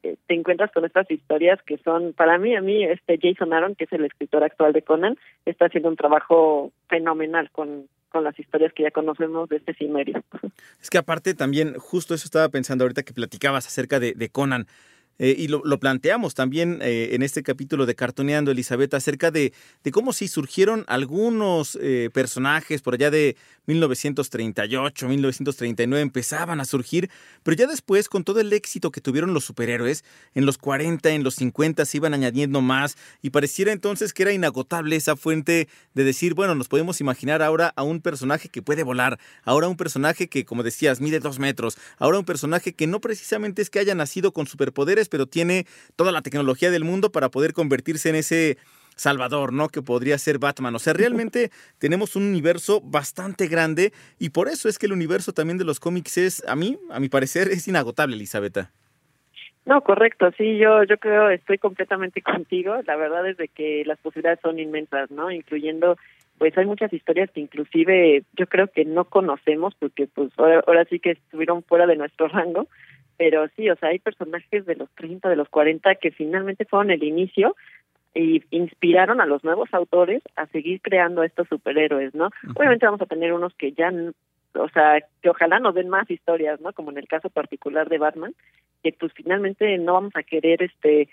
eh, 0.03 0.17
te 0.27 0.35
encuentras 0.35 0.71
con 0.73 0.85
estas 0.85 1.11
historias 1.11 1.61
que 1.63 1.79
son 1.79 2.13
para 2.13 2.39
mí 2.39 2.55
a 2.55 2.61
mí 2.61 2.85
este 2.85 3.19
Jason 3.21 3.53
Aaron 3.53 3.75
que 3.75 3.85
es 3.85 3.93
el 3.93 4.05
escritor 4.05 4.45
actual 4.45 4.73
de 4.73 4.83
Conan 4.83 5.17
está 5.45 5.67
haciendo 5.67 5.89
un 5.89 5.97
trabajo 5.97 6.73
fenomenal 6.89 7.51
con 7.51 7.89
con 8.17 8.25
las 8.25 8.39
historias 8.39 8.73
que 8.73 8.85
ya 8.85 8.91
conocemos 8.91 9.47
de 9.51 9.57
este 9.57 9.75
cimerio. 9.75 10.25
Es 10.81 10.89
que 10.89 10.97
aparte 10.97 11.35
también, 11.35 11.75
justo 11.75 12.15
eso 12.15 12.25
estaba 12.25 12.49
pensando 12.49 12.85
ahorita 12.85 13.03
que 13.03 13.13
platicabas 13.13 13.67
acerca 13.67 14.01
de, 14.01 14.15
de 14.15 14.31
Conan. 14.31 14.67
Eh, 15.19 15.35
y 15.39 15.49
lo, 15.49 15.63
planteamos 15.81 16.35
también 16.35 16.79
eh, 16.83 17.11
en 17.13 17.23
este 17.23 17.43
capítulo 17.43 17.87
de 17.87 17.95
Cartoneando, 17.95 18.51
Elizabeth, 18.51 18.93
acerca 18.95 19.31
de, 19.31 19.53
de 19.83 19.91
cómo 19.91 20.13
sí 20.13 20.29
surgieron 20.29 20.85
algunos 20.89 21.79
eh, 21.81 22.11
personajes 22.13 22.83
por 22.83 22.95
allá 22.95 23.11
de 23.11 23.37
1938, 23.67 25.09
1939, 25.09 26.03
empezaban 26.03 26.61
a 26.61 26.65
surgir, 26.65 27.11
pero 27.43 27.57
ya 27.57 27.67
después, 27.67 28.09
con 28.09 28.25
todo 28.25 28.41
el 28.41 28.53
éxito 28.53 28.91
que 28.91 29.01
tuvieron 29.01 29.35
los 29.35 29.45
superhéroes, 29.45 30.05
en 30.35 30.47
los 30.47 30.59
40, 30.59 31.11
en 31.11 31.25
los 31.25 31.35
50 31.37 31.85
se 31.85 31.97
iban 31.97 32.15
añadiendo 32.15 32.61
más 32.61 32.97
y 33.23 33.31
pareciera 33.31 33.73
entonces 33.73 34.13
que 34.13 34.23
era 34.23 34.33
inagotable 34.33 34.97
esa 34.97 35.17
fuente 35.17 35.69
de 35.95 36.05
decir, 36.05 36.35
bueno, 36.35 36.55
nos 36.55 36.69
podemos 36.69 37.01
imaginar 37.01 37.43
ahora 37.43 37.73
a 37.77 37.83
un 37.83 38.01
personaje 38.01 38.49
que 38.49 38.63
puede 38.63 38.83
volar, 38.83 39.19
ahora 39.45 39.69
un 39.69 39.77
personaje 39.77 40.29
que, 40.29 40.45
como 40.45 40.63
decías, 40.63 41.01
mide 41.01 41.21
dos 41.21 41.39
metros, 41.39 41.77
ahora 41.99 42.19
un 42.19 42.25
personaje 42.25 42.75
que 42.75 42.87
no 42.87 43.01
precisamente 43.01 43.63
es 43.63 43.71
que 43.71 43.79
haya 43.79 43.95
nacido 43.95 44.33
con 44.33 44.47
superpoderes, 44.47 45.06
pero 45.09 45.27
tiene 45.27 45.67
toda 45.97 46.13
la 46.13 46.23
tecnología 46.23 46.71
del 46.71 46.85
mundo 46.85 47.13
para 47.13 47.31
poder 47.31 47.53
convertirse 47.53 48.09
en 48.09 48.17
ese 48.17 48.59
Salvador, 48.97 49.53
¿no? 49.53 49.69
Que 49.69 49.83
podría 49.83 50.19
ser 50.19 50.39
Batman. 50.39 50.75
O 50.75 50.79
sea, 50.79 50.95
realmente 50.95 51.51
tenemos 51.79 52.17
un 52.17 52.25
universo 52.25 52.81
bastante 52.81 53.47
grande 53.47 53.93
y 54.19 54.31
por 54.31 54.49
eso 54.49 54.69
es 54.69 54.79
que 54.79 54.87
el 54.87 54.93
universo 54.93 55.33
también 55.33 55.59
de 55.59 55.65
los 55.65 55.79
cómics 55.79 56.17
es, 56.17 56.49
a 56.49 56.57
mí, 56.57 56.79
a 56.91 56.99
mi 56.99 57.09
parecer, 57.09 57.49
es 57.49 57.69
inagotable, 57.69 58.17
Elizabeth. 58.17 58.69
No, 59.67 59.81
correcto, 59.83 60.31
sí, 60.39 60.59
yo 60.59 60.85
yo 60.85 60.97
creo, 60.97 61.29
estoy 61.29 61.59
completamente 61.59 62.23
contigo. 62.23 62.77
La 62.87 62.97
verdad 62.97 63.29
es 63.29 63.37
de 63.37 63.49
que 63.49 63.85
las 63.85 63.99
posibilidades 63.99 64.41
son 64.41 64.59
inmensas, 64.59 65.11
¿no? 65.11 65.31
Incluyendo, 65.31 65.99
pues 66.39 66.57
hay 66.57 66.65
muchas 66.65 66.93
historias 66.93 67.31
que 67.31 67.41
inclusive 67.41 68.23
yo 68.35 68.47
creo 68.47 68.69
que 68.69 68.85
no 68.85 69.05
conocemos 69.05 69.75
porque 69.75 70.07
pues 70.07 70.31
ahora, 70.39 70.63
ahora 70.67 70.85
sí 70.87 71.01
que 71.01 71.11
estuvieron 71.13 71.63
fuera 71.65 71.87
de 71.87 71.97
nuestro 71.97 72.29
rango, 72.29 72.69
pero 73.17 73.49
sí, 73.57 73.69
o 73.71 73.77
sea, 73.77 73.91
hay 73.91 73.99
personajes 73.99 74.67
de 74.67 74.77
los 74.77 74.91
30, 74.91 75.29
de 75.29 75.37
los 75.37 75.49
40 75.49 75.95
que 75.97 76.11
finalmente 76.11 76.65
fueron 76.65 76.91
el 76.91 77.03
inicio 77.03 77.57
y 78.15 78.43
inspiraron 78.51 79.21
a 79.21 79.27
los 79.27 79.45
nuevos 79.45 79.73
autores 79.73 80.23
a 80.37 80.47
seguir 80.47 80.81
creando 80.81 81.23
estos 81.23 81.49
superhéroes, 81.49 82.15
¿no? 82.15 82.31
Obviamente 82.55 82.87
vamos 82.87 83.03
a 83.03 83.07
tener 83.07 83.33
unos 83.33 83.55
que 83.55 83.73
ya, 83.73 83.93
o 84.55 84.69
sea, 84.71 85.01
que 85.23 85.29
ojalá 85.29 85.59
nos 85.59 85.75
den 85.75 85.89
más 85.89 86.11
historias, 86.11 86.61
¿no? 86.61 86.73
Como 86.73 86.91
en 86.91 86.99
el 86.99 87.09
caso 87.09 87.29
particular 87.29 87.89
de 87.89 87.99
Batman, 87.99 88.35
que 88.83 88.93
pues 88.93 89.13
finalmente 89.13 89.77
no 89.79 89.95
vamos 89.95 90.13
a 90.17 90.23
querer 90.23 90.63
este 90.63 91.09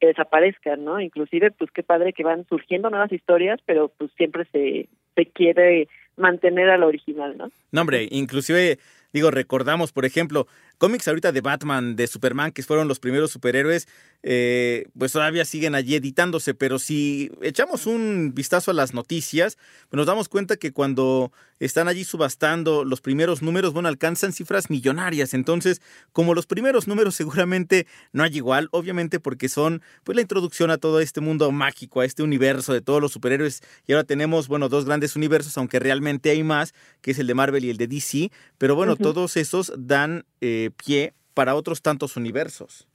que 0.00 0.08
desaparezcan, 0.08 0.84
¿no? 0.84 1.00
Inclusive, 1.00 1.52
pues 1.52 1.70
qué 1.70 1.82
padre 1.82 2.12
que 2.12 2.24
van 2.24 2.46
surgiendo 2.48 2.90
nuevas 2.90 3.12
historias, 3.12 3.60
pero 3.64 3.88
pues 3.96 4.10
siempre 4.16 4.44
se, 4.52 4.88
se 5.14 5.26
quiere 5.26 5.88
mantener 6.16 6.70
al 6.70 6.82
original, 6.82 7.36
¿no? 7.36 7.50
No, 7.72 7.80
hombre, 7.80 8.08
inclusive, 8.10 8.78
digo, 9.12 9.30
recordamos, 9.30 9.92
por 9.92 10.04
ejemplo, 10.04 10.46
cómics 10.78 11.08
ahorita 11.08 11.32
de 11.32 11.40
Batman, 11.40 11.96
de 11.96 12.06
Superman, 12.06 12.52
que 12.52 12.62
fueron 12.62 12.88
los 12.88 13.00
primeros 13.00 13.30
superhéroes, 13.30 13.88
eh, 14.22 14.86
pues 14.98 15.12
todavía 15.12 15.44
siguen 15.44 15.74
allí 15.74 15.94
editándose, 15.94 16.54
pero 16.54 16.78
si 16.78 17.30
echamos 17.42 17.86
un 17.86 18.32
vistazo 18.34 18.70
a 18.70 18.74
las 18.74 18.92
noticias, 18.92 19.56
pues 19.88 19.96
nos 19.96 20.06
damos 20.06 20.28
cuenta 20.28 20.56
que 20.56 20.72
cuando 20.72 21.32
están 21.60 21.88
allí 21.88 22.04
subastando 22.04 22.84
los 22.84 23.00
primeros 23.00 23.40
números, 23.42 23.72
bueno, 23.72 23.88
alcanzan 23.88 24.32
cifras 24.32 24.68
millonarias. 24.68 25.32
Entonces, 25.32 25.80
como 26.12 26.34
los 26.34 26.46
primeros 26.46 26.86
números 26.86 27.14
seguramente 27.16 27.86
no 28.12 28.22
hay 28.22 28.36
igual, 28.36 28.68
obviamente 28.72 29.20
porque 29.20 29.48
son 29.48 29.82
pues 30.04 30.16
la 30.16 30.22
introducción 30.22 30.70
a 30.70 30.78
todo 30.78 31.00
este 31.00 31.20
mundo 31.20 31.50
mágico, 31.52 32.00
a 32.00 32.04
este 32.04 32.22
universo 32.22 32.72
de 32.72 32.80
todos 32.80 33.00
los 33.00 33.12
superhéroes. 33.12 33.62
Y 33.86 33.92
ahora 33.92 34.04
tenemos, 34.04 34.48
bueno, 34.48 34.68
dos 34.68 34.84
grandes 34.84 35.16
universos, 35.16 35.56
aunque 35.56 35.78
realmente 35.78 36.30
hay 36.30 36.42
más, 36.42 36.74
que 37.00 37.12
es 37.12 37.18
el 37.18 37.26
de 37.26 37.34
Marvel 37.34 37.64
y 37.64 37.70
el 37.70 37.76
de 37.76 37.86
DC, 37.86 38.30
pero 38.58 38.74
bueno, 38.74 38.96
todos 38.96 39.36
esos 39.36 39.72
dan 39.76 40.24
eh, 40.40 40.65
pie 40.70 41.12
para 41.34 41.54
otros 41.54 41.82
tantos 41.82 42.16
universos. 42.16 42.88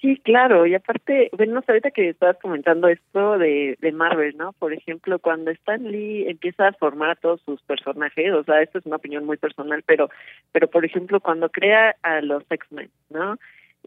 Sí, 0.00 0.16
claro, 0.22 0.64
y 0.64 0.76
aparte, 0.76 1.28
bueno, 1.36 1.60
ahorita 1.66 1.90
que 1.90 2.10
estabas 2.10 2.38
comentando 2.40 2.86
esto 2.86 3.36
de, 3.36 3.76
de 3.80 3.90
Marvel, 3.92 4.36
¿no? 4.36 4.52
Por 4.52 4.72
ejemplo, 4.72 5.18
cuando 5.18 5.50
Stan 5.50 5.82
Lee 5.82 6.26
empieza 6.28 6.68
a 6.68 6.72
formar 6.72 7.10
a 7.10 7.16
todos 7.16 7.40
sus 7.44 7.60
personajes, 7.62 8.32
o 8.32 8.44
sea, 8.44 8.62
esto 8.62 8.78
es 8.78 8.86
una 8.86 8.96
opinión 8.96 9.24
muy 9.26 9.38
personal, 9.38 9.82
pero, 9.84 10.08
pero 10.52 10.68
por 10.68 10.84
ejemplo, 10.84 11.18
cuando 11.18 11.48
crea 11.48 11.96
a 12.02 12.20
los 12.20 12.44
X-Men, 12.48 12.90
¿no? 13.10 13.38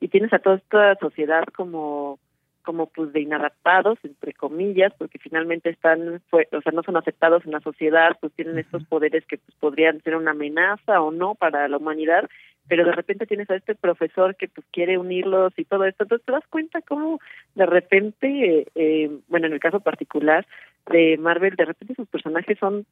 Y 0.02 0.10
tienes 0.10 0.34
a 0.34 0.40
toda 0.40 0.58
esta 0.58 0.96
sociedad 0.96 1.44
como 1.56 2.20
como 2.64 2.86
pues 2.88 3.12
de 3.12 3.22
inadaptados 3.22 3.98
entre 4.04 4.34
comillas 4.34 4.94
porque 5.00 5.18
finalmente 5.18 5.72
están 5.72 6.22
o 6.32 6.62
sea 6.62 6.72
no 6.72 6.84
son 6.84 6.96
aceptados 6.96 7.44
en 7.44 7.54
la 7.54 7.60
sociedad 7.60 8.16
pues 8.20 8.34
tienen 8.34 8.60
estos 8.60 8.84
poderes 8.86 9.26
que 9.26 9.40
pues 9.40 9.58
podrían 9.60 10.00
ser 10.04 10.16
una 10.16 10.30
amenaza 10.30 11.02
o 11.02 11.10
no 11.10 11.34
para 11.34 11.68
la 11.68 11.78
humanidad 11.78 12.30
pero 12.68 12.86
de 12.86 12.92
repente 12.92 13.26
tienes 13.26 13.50
a 13.50 13.56
este 13.56 13.76
profesor 13.76 14.36
que 14.36 14.48
pues 14.48 14.66
quiere 14.72 14.98
unirlos 14.98 15.54
y 15.58 15.66
todo 15.66 15.86
esto, 15.86 16.04
entonces 16.04 16.26
te 16.26 16.32
das 16.32 16.48
cuenta 16.50 16.82
cómo 16.82 17.20
de 17.56 17.66
repente, 17.66 18.68
eh, 18.76 19.10
bueno, 19.28 19.48
en 19.48 19.54
el 19.54 19.60
caso 19.60 19.80
particular 19.80 20.46
de 20.90 21.18
Marvel, 21.18 21.56
de 21.56 21.66
repente 21.66 21.96
sus 21.96 22.08
personajes 22.08 22.58
son, 22.60 22.86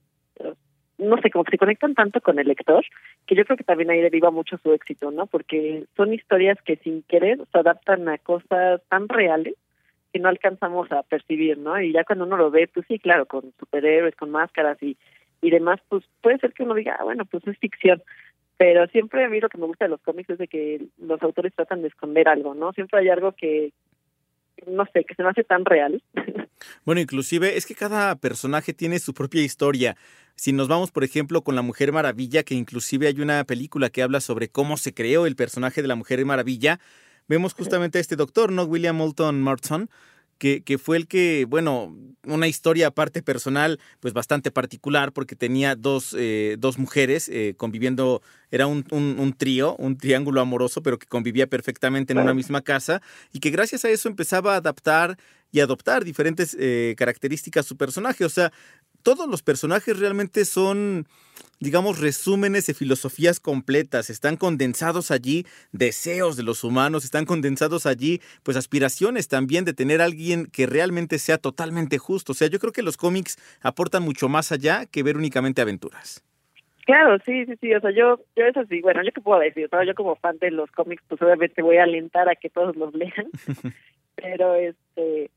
no 0.98 1.18
sé, 1.22 1.32
como 1.32 1.46
que 1.46 1.52
se 1.52 1.58
conectan 1.58 1.96
tanto 1.96 2.22
con 2.22 2.40
el 2.40 2.48
lector, 2.48 2.86
que 3.26 3.36
yo 3.36 3.46
creo 3.46 3.58
que 3.58 3.64
también 3.64 3.90
ahí 3.90 4.02
deriva 4.02 4.32
mucho 4.32 4.58
su 4.58 4.74
éxito, 4.74 5.12
¿no? 5.12 5.28
Porque 5.28 5.86
son 5.96 6.14
historias 6.14 6.58
que 6.64 6.76
sin 6.78 7.04
querer 7.04 7.40
se 7.52 7.58
adaptan 7.58 8.08
a 8.10 8.18
cosas 8.18 8.82
tan 8.90 9.08
reales 9.08 9.56
que 10.12 10.20
no 10.20 10.30
alcanzamos 10.30 10.92
a 10.92 11.04
percibir, 11.04 11.58
¿no? 11.58 11.80
Y 11.80 11.94
ya 11.94 12.04
cuando 12.04 12.26
uno 12.26 12.38
lo 12.38 12.52
ve, 12.52 12.68
pues 12.68 12.86
sí, 12.88 13.00
claro, 13.00 13.26
con 13.26 13.54
superhéroes, 13.60 14.16
con 14.16 14.32
máscaras 14.32 14.82
y, 14.82 14.98
y 15.42 15.52
demás, 15.52 15.80
pues 15.88 16.04
puede 16.22 16.40
ser 16.40 16.54
que 16.54 16.64
uno 16.64 16.74
diga, 16.74 16.98
ah, 17.00 17.04
bueno, 17.04 17.26
pues 17.26 17.48
es 17.48 17.58
ficción. 17.60 18.02
Pero 18.60 18.86
siempre 18.88 19.24
a 19.24 19.30
mí 19.30 19.40
lo 19.40 19.48
que 19.48 19.58
me 19.58 19.68
gusta 19.68 19.86
de 19.86 19.90
los 19.92 20.02
cómics 20.02 20.32
es 20.32 20.38
de 20.38 20.50
que 20.50 20.86
los 20.98 21.24
autores 21.24 21.54
tratan 21.56 21.82
de 21.82 21.88
esconder 21.88 22.28
algo, 22.28 22.54
¿no? 22.54 22.74
Siempre 22.74 23.00
hay 23.00 23.08
algo 23.08 23.32
que, 23.32 23.72
no 24.68 24.86
sé, 24.92 25.06
que 25.06 25.16
se 25.16 25.24
me 25.24 25.30
hace 25.30 25.44
tan 25.44 25.66
real. 25.66 26.04
Bueno, 26.84 27.00
inclusive 27.00 27.56
es 27.56 27.66
que 27.66 27.74
cada 27.74 28.14
personaje 28.18 28.74
tiene 28.74 29.00
su 29.00 29.14
propia 29.14 29.42
historia. 29.42 29.96
Si 30.36 30.52
nos 30.52 30.68
vamos, 30.68 30.92
por 30.92 31.06
ejemplo, 31.06 31.42
con 31.42 31.56
la 31.56 31.62
Mujer 31.62 31.94
Maravilla, 31.94 32.44
que 32.44 32.54
inclusive 32.54 33.08
hay 33.08 33.22
una 33.22 33.46
película 33.46 33.90
que 33.90 34.04
habla 34.04 34.20
sobre 34.20 34.50
cómo 34.50 34.76
se 34.76 34.94
creó 34.94 35.26
el 35.26 35.38
personaje 35.38 35.82
de 35.82 35.88
la 35.88 35.96
Mujer 35.96 36.26
Maravilla, 36.26 36.82
vemos 37.30 37.54
justamente 37.54 37.98
a 37.98 38.02
este 38.02 38.18
doctor, 38.18 38.52
¿no? 38.52 38.66
William 38.66 38.98
Moulton 38.98 39.42
Marston, 39.42 39.90
que, 40.40 40.64
que, 40.64 40.80
fue 40.80 40.98
el 40.98 41.08
que, 41.08 41.46
bueno, 41.48 41.96
una 42.24 42.48
historia 42.48 42.88
aparte 42.88 43.22
personal, 43.22 43.80
pues 44.00 44.14
bastante 44.14 44.50
particular, 44.50 45.12
porque 45.12 45.36
tenía 45.36 45.76
dos, 45.76 46.16
eh, 46.18 46.56
dos 46.58 46.80
mujeres 46.80 47.30
eh, 47.30 47.54
conviviendo, 47.58 48.22
era 48.50 48.66
un, 48.66 48.86
un, 48.90 49.18
un, 49.20 49.34
trío, 49.34 49.76
un 49.76 49.98
triángulo 49.98 50.42
amoroso, 50.42 50.82
pero 50.82 50.98
que 50.98 51.06
convivía 51.06 51.46
perfectamente 51.46 52.14
en 52.14 52.20
una 52.20 52.34
misma 52.34 52.62
casa, 52.62 53.02
y 53.32 53.40
que 53.40 53.52
gracias 53.52 53.86
a 53.86 53.90
eso 53.90 54.10
empezaba 54.10 54.54
a 54.54 54.58
adaptar 54.58 55.18
y 55.52 55.60
adoptar 55.60 56.04
diferentes 56.04 56.56
eh, 56.60 56.96
características 56.98 57.66
a 57.66 57.68
su 57.68 57.78
personaje. 57.78 58.24
O 58.26 58.30
sea, 58.30 58.52
todos 59.04 59.28
los 59.28 59.42
personajes 59.42 60.00
realmente 60.00 60.46
son, 60.46 61.06
digamos, 61.60 62.00
resúmenes 62.00 62.68
de 62.68 62.74
filosofías 62.74 63.40
completas. 63.40 64.10
Están 64.10 64.38
condensados 64.38 65.12
allí 65.12 65.46
deseos 65.72 66.38
de 66.38 66.44
los 66.44 66.64
humanos, 66.64 67.06
están 67.06 67.26
condensados 67.26 67.86
allí, 67.86 68.22
pues, 68.44 68.58
aspiraciones 68.58 69.28
también 69.28 69.66
de 69.66 69.74
tener 69.74 70.02
a 70.02 70.06
alguien 70.06 70.46
que 70.46 70.68
realmente 70.68 71.20
sea 71.20 71.38
totalmente 71.38 71.98
justo. 71.98 72.32
O 72.32 72.36
sea, 72.36 72.48
yo 72.48 72.60
creo 72.60 72.74
que 72.74 72.84
los 72.84 72.98
cómics 72.98 73.38
aportan 73.62 74.04
mucho 74.04 74.30
más 74.30 74.52
allá 74.52 74.86
que 74.86 75.04
ver 75.04 75.18
únicamente 75.18 75.62
aventuras. 75.62 76.24
Claro, 76.90 77.20
sí, 77.24 77.46
sí, 77.46 77.54
sí, 77.62 77.72
o 77.76 77.80
sea, 77.82 77.92
yo, 77.92 78.20
yo 78.36 78.46
eso 78.46 78.64
sí, 78.68 78.82
bueno, 78.82 79.04
yo 79.04 79.12
qué 79.12 79.22
puedo 79.22 79.40
decir, 79.40 79.70
¿no? 79.72 79.84
yo 79.84 79.94
como 79.94 80.16
fan 80.16 80.40
de 80.40 80.50
los 80.50 80.72
cómics, 80.72 81.04
pues 81.08 81.22
obviamente 81.22 81.62
voy 81.62 81.78
a 81.78 81.84
alentar 81.84 82.28
a 82.28 82.36
que 82.36 82.50
todos 82.50 82.76
los 82.76 82.96
lean, 82.96 83.30
pero 84.16 84.56
este, 84.56 85.30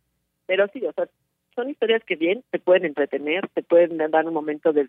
pero 0.47 0.67
sí, 0.73 0.83
o 0.87 0.93
sea, 0.95 1.11
son 1.55 1.71
historias 1.71 2.03
que 2.05 2.17
bien 2.17 2.43
te 2.51 2.59
pueden 2.59 2.85
entretener, 2.85 3.49
te 3.49 3.63
pueden 3.63 3.99
dar 3.99 4.27
un 4.27 4.35
momento 4.35 4.73
de 4.73 4.89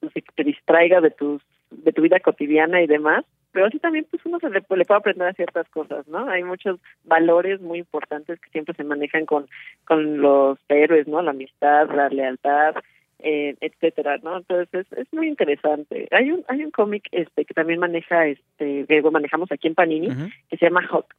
pues, 0.00 0.12
que 0.12 0.22
te 0.34 0.44
distraiga 0.44 1.00
de 1.00 1.10
tus 1.10 1.42
de 1.70 1.92
tu 1.92 2.02
vida 2.02 2.20
cotidiana 2.20 2.82
y 2.82 2.86
demás, 2.86 3.24
pero 3.52 3.68
sí 3.70 3.78
también 3.78 4.06
pues 4.10 4.24
uno 4.26 4.38
se 4.38 4.48
le, 4.48 4.54
le 4.54 4.84
puede 4.84 4.84
aprender 4.98 5.28
a 5.28 5.32
ciertas 5.32 5.68
cosas, 5.70 6.06
¿no? 6.06 6.28
Hay 6.28 6.44
muchos 6.44 6.78
valores 7.04 7.60
muy 7.60 7.78
importantes 7.80 8.40
que 8.40 8.50
siempre 8.50 8.74
se 8.74 8.84
manejan 8.84 9.26
con 9.26 9.48
con 9.84 10.18
los 10.20 10.58
héroes, 10.68 11.08
¿no? 11.08 11.22
La 11.22 11.30
amistad, 11.30 11.90
la 11.94 12.08
lealtad, 12.08 12.76
eh, 13.20 13.56
etcétera, 13.60 14.18
¿no? 14.22 14.38
Entonces 14.38 14.68
es, 14.72 14.98
es 14.98 15.12
muy 15.12 15.28
interesante. 15.28 16.08
Hay 16.10 16.30
un 16.30 16.44
hay 16.48 16.64
un 16.64 16.70
cómic 16.70 17.08
este 17.10 17.44
que 17.44 17.54
también 17.54 17.80
maneja 17.80 18.26
este 18.26 18.86
que 18.86 19.02
manejamos 19.02 19.50
aquí 19.50 19.68
en 19.68 19.74
Panini 19.74 20.08
uh 20.08 20.12
-huh. 20.12 20.32
que 20.48 20.56
se 20.56 20.66
llama 20.66 20.86
Hawk. 20.90 21.14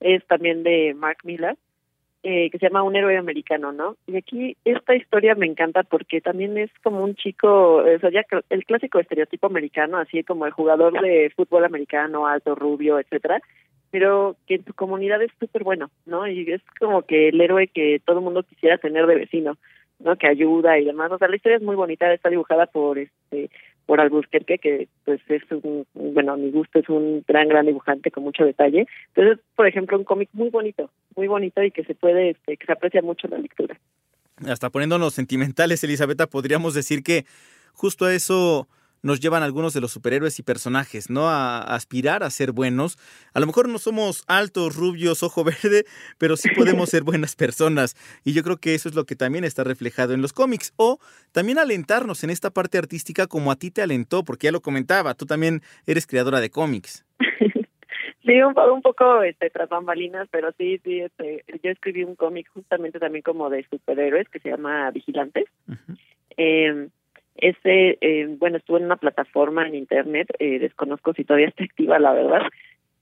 Es 0.00 0.24
también 0.26 0.62
de 0.62 0.94
Mark 0.94 1.18
Miller 1.24 1.56
eh, 2.22 2.50
que 2.50 2.58
se 2.58 2.66
llama 2.66 2.82
Un 2.82 2.96
héroe 2.96 3.16
americano, 3.16 3.72
¿no? 3.72 3.96
Y 4.06 4.16
aquí 4.16 4.56
esta 4.64 4.94
historia 4.94 5.34
me 5.34 5.46
encanta 5.46 5.82
porque 5.82 6.20
también 6.20 6.58
es 6.58 6.70
como 6.82 7.02
un 7.04 7.14
chico, 7.14 7.76
o 7.76 7.98
sea, 8.00 8.10
ya 8.10 8.24
el 8.50 8.64
clásico 8.64 8.98
estereotipo 8.98 9.46
americano, 9.46 9.98
así 9.98 10.24
como 10.24 10.46
el 10.46 10.52
jugador 10.52 11.00
de 11.00 11.30
fútbol 11.36 11.64
americano, 11.64 12.26
alto, 12.26 12.54
rubio, 12.54 12.98
etcétera, 12.98 13.40
pero 13.90 14.36
que 14.46 14.56
en 14.56 14.64
su 14.64 14.74
comunidad 14.74 15.22
es 15.22 15.30
súper 15.38 15.62
bueno, 15.62 15.90
¿no? 16.04 16.26
Y 16.26 16.50
es 16.50 16.62
como 16.78 17.02
que 17.02 17.28
el 17.28 17.40
héroe 17.40 17.68
que 17.68 18.00
todo 18.04 18.18
el 18.18 18.24
mundo 18.24 18.42
quisiera 18.42 18.78
tener 18.78 19.06
de 19.06 19.14
vecino, 19.14 19.56
¿no? 20.00 20.16
Que 20.16 20.26
ayuda 20.26 20.78
y 20.78 20.84
demás. 20.84 21.12
O 21.12 21.18
sea, 21.18 21.28
la 21.28 21.36
historia 21.36 21.56
es 21.56 21.62
muy 21.62 21.76
bonita, 21.76 22.12
está 22.12 22.28
dibujada 22.28 22.66
por 22.66 22.98
este 22.98 23.50
por 23.86 24.00
Albuquerque, 24.00 24.58
que 24.58 24.88
pues 25.04 25.20
es 25.28 25.42
un, 25.50 25.86
bueno, 25.94 26.32
a 26.32 26.36
mi 26.36 26.50
gusto 26.50 26.80
es 26.80 26.88
un 26.88 27.24
gran, 27.26 27.48
gran 27.48 27.66
dibujante 27.66 28.10
con 28.10 28.24
mucho 28.24 28.44
detalle. 28.44 28.86
Entonces, 29.14 29.44
por 29.54 29.66
ejemplo, 29.66 29.96
un 29.96 30.04
cómic 30.04 30.28
muy 30.32 30.50
bonito, 30.50 30.90
muy 31.14 31.28
bonito 31.28 31.62
y 31.62 31.70
que 31.70 31.84
se 31.84 31.94
puede, 31.94 32.30
este, 32.30 32.56
que 32.56 32.66
se 32.66 32.72
aprecia 32.72 33.00
mucho 33.00 33.28
la 33.28 33.38
lectura. 33.38 33.78
Hasta 34.46 34.70
poniéndonos 34.70 35.14
sentimentales, 35.14 35.82
Elizabeth, 35.84 36.28
podríamos 36.28 36.74
decir 36.74 37.02
que 37.02 37.24
justo 37.72 38.04
a 38.04 38.14
eso 38.14 38.68
nos 39.02 39.20
llevan 39.20 39.42
algunos 39.42 39.74
de 39.74 39.80
los 39.80 39.92
superhéroes 39.92 40.38
y 40.38 40.42
personajes, 40.42 41.10
¿no? 41.10 41.28
A, 41.28 41.58
a, 41.58 41.74
aspirar 41.74 42.22
a 42.22 42.30
ser 42.30 42.52
buenos. 42.52 42.98
A 43.34 43.40
lo 43.40 43.46
mejor 43.46 43.68
no 43.68 43.78
somos 43.78 44.24
altos, 44.26 44.76
rubios, 44.76 45.22
ojo 45.22 45.44
verde, 45.62 45.84
pero 46.18 46.36
sí 46.36 46.48
podemos 46.54 46.90
ser 46.90 47.02
buenas 47.02 47.36
personas. 47.36 47.94
Y 48.24 48.32
yo 48.32 48.42
creo 48.42 48.56
que 48.56 48.74
eso 48.74 48.88
es 48.88 48.94
lo 48.94 49.04
que 49.04 49.16
también 49.16 49.44
está 49.44 49.64
reflejado 49.64 50.14
en 50.14 50.22
los 50.22 50.32
cómics. 50.32 50.72
O 50.76 50.98
también 51.32 51.58
alentarnos 51.58 52.24
en 52.24 52.30
esta 52.30 52.50
parte 52.50 52.78
artística 52.78 53.26
como 53.26 53.50
a 53.50 53.56
ti 53.56 53.70
te 53.70 53.82
alentó, 53.82 54.24
porque 54.24 54.46
ya 54.46 54.52
lo 54.52 54.60
comentaba, 54.60 55.14
tú 55.14 55.26
también 55.26 55.62
eres 55.86 56.06
creadora 56.06 56.40
de 56.40 56.50
cómics. 56.50 57.04
Sí, 58.26 58.42
un, 58.42 58.58
un 58.58 58.82
poco 58.82 59.22
este, 59.22 59.50
tras 59.50 59.68
bambalinas, 59.68 60.26
pero 60.32 60.50
sí, 60.58 60.80
sí, 60.82 61.00
este, 61.00 61.44
yo 61.62 61.70
escribí 61.70 62.02
un 62.02 62.16
cómic 62.16 62.48
justamente 62.52 62.98
también 62.98 63.22
como 63.22 63.48
de 63.50 63.64
superhéroes 63.70 64.28
que 64.28 64.40
se 64.40 64.50
llama 64.50 64.90
Vigilantes. 64.90 65.44
Uh 65.68 65.74
-huh. 65.74 65.98
eh, 66.36 66.88
ese, 67.38 67.98
eh, 68.00 68.26
bueno, 68.38 68.58
estuvo 68.58 68.78
en 68.78 68.84
una 68.84 68.96
plataforma 68.96 69.66
en 69.66 69.74
internet, 69.74 70.28
eh, 70.38 70.58
desconozco 70.58 71.12
si 71.14 71.24
todavía 71.24 71.48
está 71.48 71.64
activa, 71.64 71.98
la 71.98 72.12
verdad, 72.12 72.42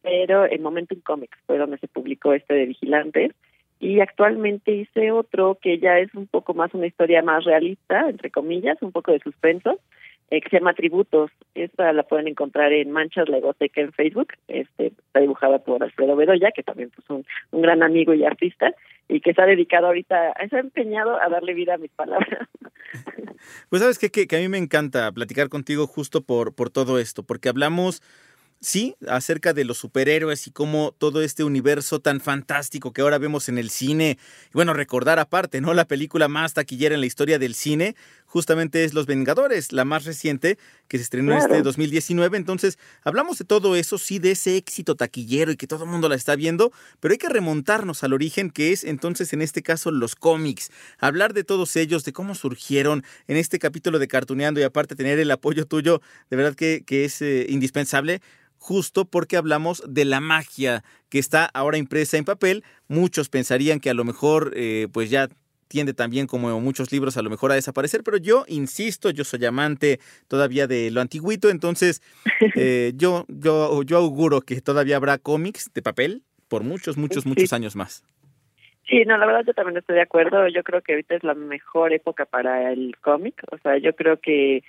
pero 0.02 0.44
en 0.50 0.62
Momentum 0.62 1.00
Comics 1.00 1.38
fue 1.46 1.58
donde 1.58 1.78
se 1.78 1.88
publicó 1.88 2.32
este 2.32 2.54
de 2.54 2.66
Vigilantes. 2.66 3.32
Y 3.80 4.00
actualmente 4.00 4.72
hice 4.72 5.10
otro 5.10 5.58
que 5.60 5.78
ya 5.78 5.98
es 5.98 6.14
un 6.14 6.26
poco 6.26 6.54
más 6.54 6.72
una 6.74 6.86
historia 6.86 7.22
más 7.22 7.44
realista, 7.44 8.08
entre 8.08 8.30
comillas, 8.30 8.80
un 8.80 8.92
poco 8.92 9.12
de 9.12 9.18
suspenso, 9.18 9.78
eh, 10.30 10.40
que 10.40 10.48
se 10.48 10.58
llama 10.58 10.74
Tributos. 10.74 11.30
Esta 11.54 11.92
la 11.92 12.02
pueden 12.02 12.28
encontrar 12.28 12.72
en 12.72 12.90
Manchas 12.90 13.28
Legoteca 13.28 13.80
en 13.80 13.92
Facebook. 13.92 14.32
Este, 14.48 14.86
está 14.86 15.20
dibujada 15.20 15.58
por 15.58 15.82
Alfredo 15.82 16.16
Bedoya, 16.16 16.50
que 16.52 16.62
también 16.62 16.90
pues 16.94 17.08
un, 17.10 17.24
un 17.50 17.62
gran 17.62 17.82
amigo 17.82 18.14
y 18.14 18.24
artista, 18.24 18.74
y 19.08 19.20
que 19.20 19.34
ha 19.36 19.46
dedicado 19.46 19.86
ahorita, 19.86 20.34
se 20.48 20.56
ha 20.56 20.60
empeñado 20.60 21.20
a 21.20 21.28
darle 21.28 21.54
vida 21.54 21.74
a 21.74 21.78
mis 21.78 21.90
palabras. 21.90 22.48
Pues 23.68 23.82
sabes 23.82 23.98
qué? 23.98 24.10
que, 24.10 24.26
que 24.26 24.36
a 24.36 24.38
mí 24.38 24.48
me 24.48 24.56
encanta 24.56 25.10
platicar 25.12 25.48
contigo 25.50 25.86
justo 25.86 26.22
por, 26.22 26.54
por 26.54 26.70
todo 26.70 26.98
esto, 26.98 27.24
porque 27.24 27.50
hablamos 27.50 28.00
sí, 28.64 28.96
acerca 29.06 29.52
de 29.52 29.64
los 29.64 29.78
superhéroes 29.78 30.46
y 30.46 30.50
cómo 30.50 30.94
todo 30.96 31.22
este 31.22 31.44
universo 31.44 32.00
tan 32.00 32.20
fantástico 32.20 32.92
que 32.92 33.02
ahora 33.02 33.18
vemos 33.18 33.48
en 33.48 33.58
el 33.58 33.68
cine, 33.68 34.18
y 34.48 34.52
bueno, 34.54 34.72
recordar 34.72 35.18
aparte, 35.18 35.60
¿no? 35.60 35.74
La 35.74 35.84
película 35.84 36.28
más 36.28 36.54
taquillera 36.54 36.94
en 36.94 37.00
la 37.00 37.06
historia 37.06 37.38
del 37.38 37.54
cine, 37.54 37.94
justamente 38.24 38.82
es 38.82 38.94
Los 38.94 39.06
Vengadores, 39.06 39.72
la 39.72 39.84
más 39.84 40.04
reciente, 40.04 40.58
que 40.88 40.96
se 40.96 41.04
estrenó 41.04 41.32
claro. 41.32 41.54
este 41.54 41.62
2019. 41.62 42.36
Entonces, 42.36 42.78
hablamos 43.02 43.38
de 43.38 43.44
todo 43.44 43.76
eso, 43.76 43.98
sí, 43.98 44.18
de 44.18 44.32
ese 44.32 44.56
éxito 44.56 44.96
taquillero 44.96 45.52
y 45.52 45.56
que 45.56 45.66
todo 45.66 45.84
el 45.84 45.90
mundo 45.90 46.08
la 46.08 46.16
está 46.16 46.34
viendo, 46.34 46.72
pero 47.00 47.12
hay 47.12 47.18
que 47.18 47.28
remontarnos 47.28 48.02
al 48.02 48.12
origen, 48.12 48.50
que 48.50 48.72
es 48.72 48.82
entonces, 48.84 49.32
en 49.34 49.42
este 49.42 49.62
caso, 49.62 49.90
los 49.90 50.16
cómics. 50.16 50.70
Hablar 50.98 51.34
de 51.34 51.44
todos 51.44 51.76
ellos, 51.76 52.04
de 52.04 52.12
cómo 52.12 52.34
surgieron 52.34 53.04
en 53.28 53.36
este 53.36 53.58
capítulo 53.58 53.98
de 53.98 54.08
Cartuneando 54.08 54.58
y 54.58 54.62
aparte 54.62 54.96
tener 54.96 55.18
el 55.18 55.30
apoyo 55.30 55.66
tuyo, 55.66 56.00
de 56.30 56.36
verdad 56.36 56.54
que, 56.54 56.82
que 56.84 57.04
es 57.04 57.20
eh, 57.20 57.46
indispensable 57.48 58.22
justo 58.64 59.04
porque 59.04 59.36
hablamos 59.36 59.82
de 59.86 60.06
la 60.06 60.20
magia 60.20 60.82
que 61.10 61.18
está 61.18 61.44
ahora 61.52 61.76
impresa 61.76 62.16
en 62.16 62.24
papel. 62.24 62.64
Muchos 62.88 63.28
pensarían 63.28 63.78
que 63.78 63.90
a 63.90 63.94
lo 63.94 64.04
mejor 64.04 64.52
eh, 64.56 64.88
pues 64.90 65.10
ya 65.10 65.28
tiende 65.68 65.92
también 65.92 66.26
como 66.26 66.58
muchos 66.60 66.90
libros 66.90 67.18
a 67.18 67.22
lo 67.22 67.28
mejor 67.28 67.52
a 67.52 67.56
desaparecer, 67.56 68.02
pero 68.02 68.16
yo 68.16 68.46
insisto, 68.48 69.10
yo 69.10 69.24
soy 69.24 69.44
amante 69.44 70.00
todavía 70.28 70.66
de 70.66 70.90
lo 70.90 71.02
antiguito, 71.02 71.50
entonces 71.50 72.00
eh, 72.56 72.92
yo, 72.96 73.26
yo, 73.28 73.82
yo 73.82 73.98
auguro 73.98 74.40
que 74.40 74.62
todavía 74.62 74.96
habrá 74.96 75.18
cómics 75.18 75.70
de 75.74 75.82
papel 75.82 76.22
por 76.48 76.62
muchos, 76.62 76.96
muchos, 76.96 77.26
muchos 77.26 77.50
sí. 77.50 77.54
años 77.54 77.76
más. 77.76 78.02
Sí, 78.88 79.04
no, 79.06 79.18
la 79.18 79.26
verdad 79.26 79.44
yo 79.46 79.52
también 79.52 79.76
estoy 79.76 79.96
de 79.96 80.02
acuerdo. 80.02 80.46
Yo 80.48 80.62
creo 80.62 80.80
que 80.82 80.92
ahorita 80.92 81.16
es 81.16 81.24
la 81.24 81.34
mejor 81.34 81.92
época 81.92 82.26
para 82.26 82.70
el 82.70 82.96
cómic. 83.00 83.42
O 83.50 83.58
sea, 83.58 83.78
yo 83.78 83.94
creo 83.94 84.20
que 84.20 84.62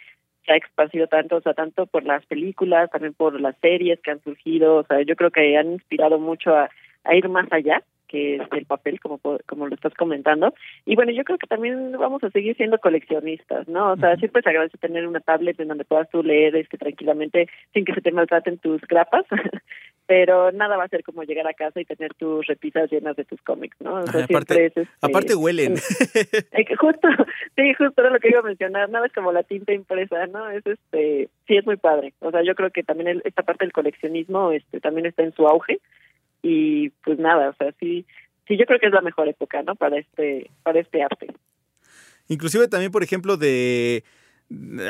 se 0.45 0.53
ha 0.53 0.57
expandido 0.57 1.07
tanto, 1.07 1.37
o 1.37 1.41
sea, 1.41 1.53
tanto 1.53 1.85
por 1.85 2.03
las 2.03 2.25
películas, 2.25 2.89
también 2.91 3.13
por 3.13 3.39
las 3.39 3.55
series 3.61 3.99
que 4.01 4.11
han 4.11 4.23
surgido, 4.23 4.77
o 4.77 4.83
sea, 4.83 5.01
yo 5.01 5.15
creo 5.15 5.31
que 5.31 5.57
han 5.57 5.73
inspirado 5.73 6.19
mucho 6.19 6.55
a, 6.55 6.69
a 7.03 7.15
ir 7.15 7.27
más 7.29 7.47
allá 7.51 7.83
que 8.15 8.35
es 8.35 8.41
el 8.51 8.65
papel, 8.65 8.99
como 9.01 9.19
como 9.45 9.67
lo 9.67 9.75
estás 9.75 9.93
comentando. 9.93 10.53
Y 10.85 10.95
bueno, 10.95 11.11
yo 11.11 11.23
creo 11.25 11.37
que 11.37 11.47
también 11.47 11.91
vamos 11.93 12.23
a 12.23 12.29
seguir 12.29 12.55
siendo 12.55 12.77
coleccionistas, 12.77 13.67
¿no? 13.67 13.91
O 13.91 13.97
sea, 13.97 14.11
uh 14.11 14.13
-huh. 14.13 14.19
siempre 14.19 14.41
se 14.41 14.49
agradece 14.49 14.77
tener 14.77 15.05
una 15.05 15.19
tablet 15.19 15.59
en 15.59 15.67
donde 15.67 15.83
puedas 15.83 16.09
tú 16.09 16.23
leer 16.23 16.55
este, 16.55 16.77
tranquilamente 16.77 17.49
sin 17.73 17.83
que 17.83 17.93
se 17.93 18.01
te 18.01 18.11
maltraten 18.11 18.57
tus 18.59 18.81
grapas, 18.83 19.25
pero 20.07 20.51
nada 20.53 20.77
va 20.77 20.85
a 20.85 20.87
ser 20.87 21.03
como 21.03 21.23
llegar 21.23 21.45
a 21.47 21.53
casa 21.53 21.81
y 21.81 21.85
tener 21.85 22.13
tus 22.13 22.47
repisas 22.47 22.89
llenas 22.89 23.17
de 23.17 23.25
tus 23.25 23.41
cómics, 23.41 23.75
¿no? 23.81 23.95
O 23.95 24.07
sea, 24.07 24.21
Ay, 24.21 24.27
aparte, 24.29 24.65
es, 24.65 24.77
este, 24.77 24.81
eh, 24.81 24.87
aparte 25.01 25.35
huelen. 25.35 25.75
justo, 26.79 27.07
sí, 27.57 27.73
justo 27.73 28.01
era 28.01 28.11
lo 28.11 28.19
que 28.19 28.29
iba 28.29 28.39
a 28.39 28.43
mencionar, 28.43 28.89
nada 28.89 29.07
es 29.07 29.13
como 29.13 29.33
la 29.33 29.43
tinta 29.43 29.73
impresa, 29.73 30.25
¿no? 30.27 30.49
Es 30.51 30.65
este, 30.65 31.27
sí 31.47 31.57
es 31.57 31.65
muy 31.65 31.75
padre. 31.75 32.13
O 32.19 32.31
sea, 32.31 32.43
yo 32.43 32.55
creo 32.55 32.69
que 32.69 32.83
también 32.83 33.09
el, 33.09 33.21
esta 33.25 33.43
parte 33.43 33.65
del 33.65 33.73
coleccionismo 33.73 34.51
este 34.51 34.79
también 34.79 35.05
está 35.05 35.23
en 35.23 35.33
su 35.33 35.45
auge 35.47 35.79
y 36.47 36.89
pues 37.03 37.17
nada, 37.17 37.49
o 37.49 37.53
sea, 37.55 37.73
sí, 37.79 38.05
sí, 38.47 38.55
yo 38.55 38.65
creo 38.65 38.79
que 38.79 38.85
es 38.85 38.93
la 38.93 39.01
mejor 39.01 39.27
época, 39.27 39.63
¿no? 39.63 39.75
Para 39.75 39.97
este, 39.97 40.51
para 40.61 40.79
este 40.79 41.01
arte. 41.01 41.33
Inclusive 42.27 42.67
también, 42.67 42.91
por 42.91 43.01
ejemplo, 43.01 43.35
de 43.35 44.03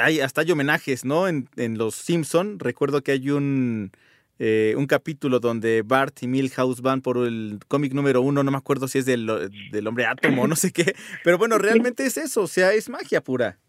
hay 0.02 0.20
hasta 0.20 0.42
hay 0.42 0.52
homenajes, 0.52 1.06
¿no? 1.06 1.30
En, 1.30 1.48
en 1.56 1.78
Los 1.78 1.96
Simpson, 1.96 2.60
recuerdo 2.60 3.04
que 3.04 3.14
hay 3.14 3.30
un 3.30 3.94
eh, 4.38 4.74
un 4.78 4.86
capítulo 4.86 5.40
donde 5.40 5.82
Bart 5.82 6.22
y 6.24 6.28
Milhouse 6.28 6.82
van 6.82 7.02
por 7.02 7.26
el 7.26 7.60
cómic 7.70 7.94
número 7.94 8.22
uno, 8.22 8.44
no 8.44 8.52
me 8.52 8.58
acuerdo 8.58 8.90
si 8.90 8.98
es 8.98 9.06
del, 9.06 9.26
del 9.72 9.88
hombre 9.88 10.08
átomo 10.08 10.42
o 10.42 10.48
no 10.48 10.58
sé 10.58 10.74
qué, 10.74 10.94
pero 11.24 11.38
bueno, 11.38 11.58
realmente 11.58 12.06
es 12.06 12.18
eso, 12.18 12.42
o 12.42 12.48
sea, 12.48 12.74
es 12.74 12.90
magia 12.90 13.22
pura. 13.22 13.60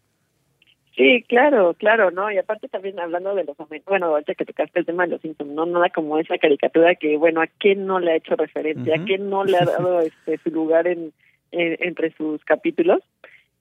Sí, 0.97 1.23
claro, 1.29 1.75
claro, 1.75 2.09
¿no? 2.09 2.31
Y 2.31 2.39
aparte 2.39 2.67
también 2.69 2.99
hablando 2.99 3.35
de 3.35 3.43
los 3.43 3.55
bueno, 3.85 4.17
ya 4.19 4.33
que 4.33 4.45
tocaste 4.45 4.79
el 4.79 4.85
tema 4.87 5.03
de 5.03 5.11
los 5.11 5.21
Simpsons, 5.21 5.51
no 5.51 5.67
nada 5.67 5.91
como 5.91 6.17
esa 6.17 6.39
caricatura 6.39 6.95
que, 6.95 7.17
bueno, 7.17 7.39
¿a 7.41 7.45
quién 7.45 7.85
no 7.85 7.99
le 7.99 8.13
ha 8.13 8.15
hecho 8.15 8.35
referencia? 8.35 8.95
¿A 8.95 9.05
quién 9.05 9.29
no 9.29 9.43
le 9.43 9.57
ha 9.57 9.65
dado 9.65 9.99
este 10.01 10.39
su 10.39 10.49
lugar 10.49 10.87
en, 10.87 11.13
en 11.51 11.77
entre 11.81 12.11
sus 12.13 12.43
capítulos? 12.45 13.03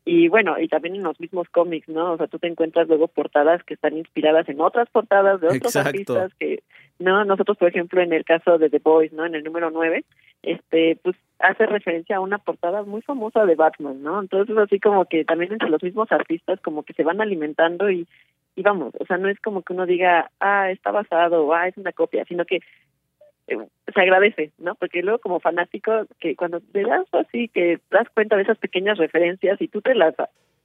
Y 0.09 0.29
bueno, 0.29 0.57
y 0.61 0.69
también 0.69 0.95
en 0.95 1.03
los 1.03 1.19
mismos 1.19 1.49
cómics, 1.49 1.89
¿no? 1.89 2.13
O 2.13 2.17
sea, 2.17 2.29
tú 2.29 2.39
te 2.39 2.47
encuentras 2.47 2.87
luego 2.87 3.09
portadas 3.09 3.65
que 3.65 3.75
están 3.75 3.97
inspiradas 3.97 4.49
en 4.49 4.61
otras 4.61 4.89
portadas 4.89 5.41
de 5.41 5.49
otros 5.49 5.75
Exacto. 5.75 5.89
artistas 5.89 6.33
que, 6.39 6.63
no, 7.01 7.25
nosotros, 7.25 7.59
por 7.59 7.69
ejemplo, 7.69 8.01
en 8.01 8.13
el 8.13 8.25
caso 8.25 8.57
de 8.57 8.71
The 8.71 8.79
Boys, 8.79 9.13
¿no? 9.13 9.27
En 9.27 9.35
el 9.35 9.43
número 9.43 9.69
9, 9.73 10.05
este, 10.45 10.97
pues 11.03 11.17
hace 11.41 11.67
referencia 11.67 12.19
a 12.19 12.21
una 12.21 12.39
portada 12.39 12.85
muy 12.85 13.03
famosa 13.03 13.45
de 13.47 13.57
Batman, 13.57 14.01
¿no? 14.01 14.21
Entonces, 14.21 14.57
así 14.57 14.79
como 14.79 15.07
que 15.07 15.25
también 15.25 15.53
entre 15.53 15.71
los 15.71 15.83
mismos 15.83 16.13
artistas 16.13 16.61
como 16.61 16.85
que 16.85 16.93
se 16.93 17.03
van 17.03 17.21
alimentando 17.21 17.91
y, 17.91 18.07
y 18.55 18.63
vamos, 18.63 18.95
o 19.01 19.07
sea, 19.07 19.19
no 19.19 19.29
es 19.29 19.41
como 19.41 19.63
que 19.63 19.73
uno 19.73 19.87
diga, 19.87 20.31
ah, 20.39 20.71
está 20.71 20.93
basado, 20.93 21.47
o 21.47 21.53
ah, 21.53 21.67
es 21.67 21.77
una 21.79 21.91
copia, 21.91 22.25
sino 22.27 22.45
que 22.45 22.61
eh, 23.49 23.59
se 23.93 24.01
agradece, 24.01 24.53
¿no? 24.59 24.75
Porque 24.75 25.03
luego 25.03 25.19
como 25.21 25.41
fanático, 25.41 26.07
que 26.19 26.37
cuando 26.37 26.61
te 26.61 26.83
das 26.83 27.07
así, 27.13 27.49
que 27.49 27.79
te 27.89 27.97
das 27.97 28.09
cuenta 28.11 28.37
de 28.37 28.43
esas 28.43 28.59
pequeñas 28.59 28.99
referencias 28.99 29.61
y 29.61 29.69
tú 29.69 29.81
te 29.81 29.95
las 29.95 30.15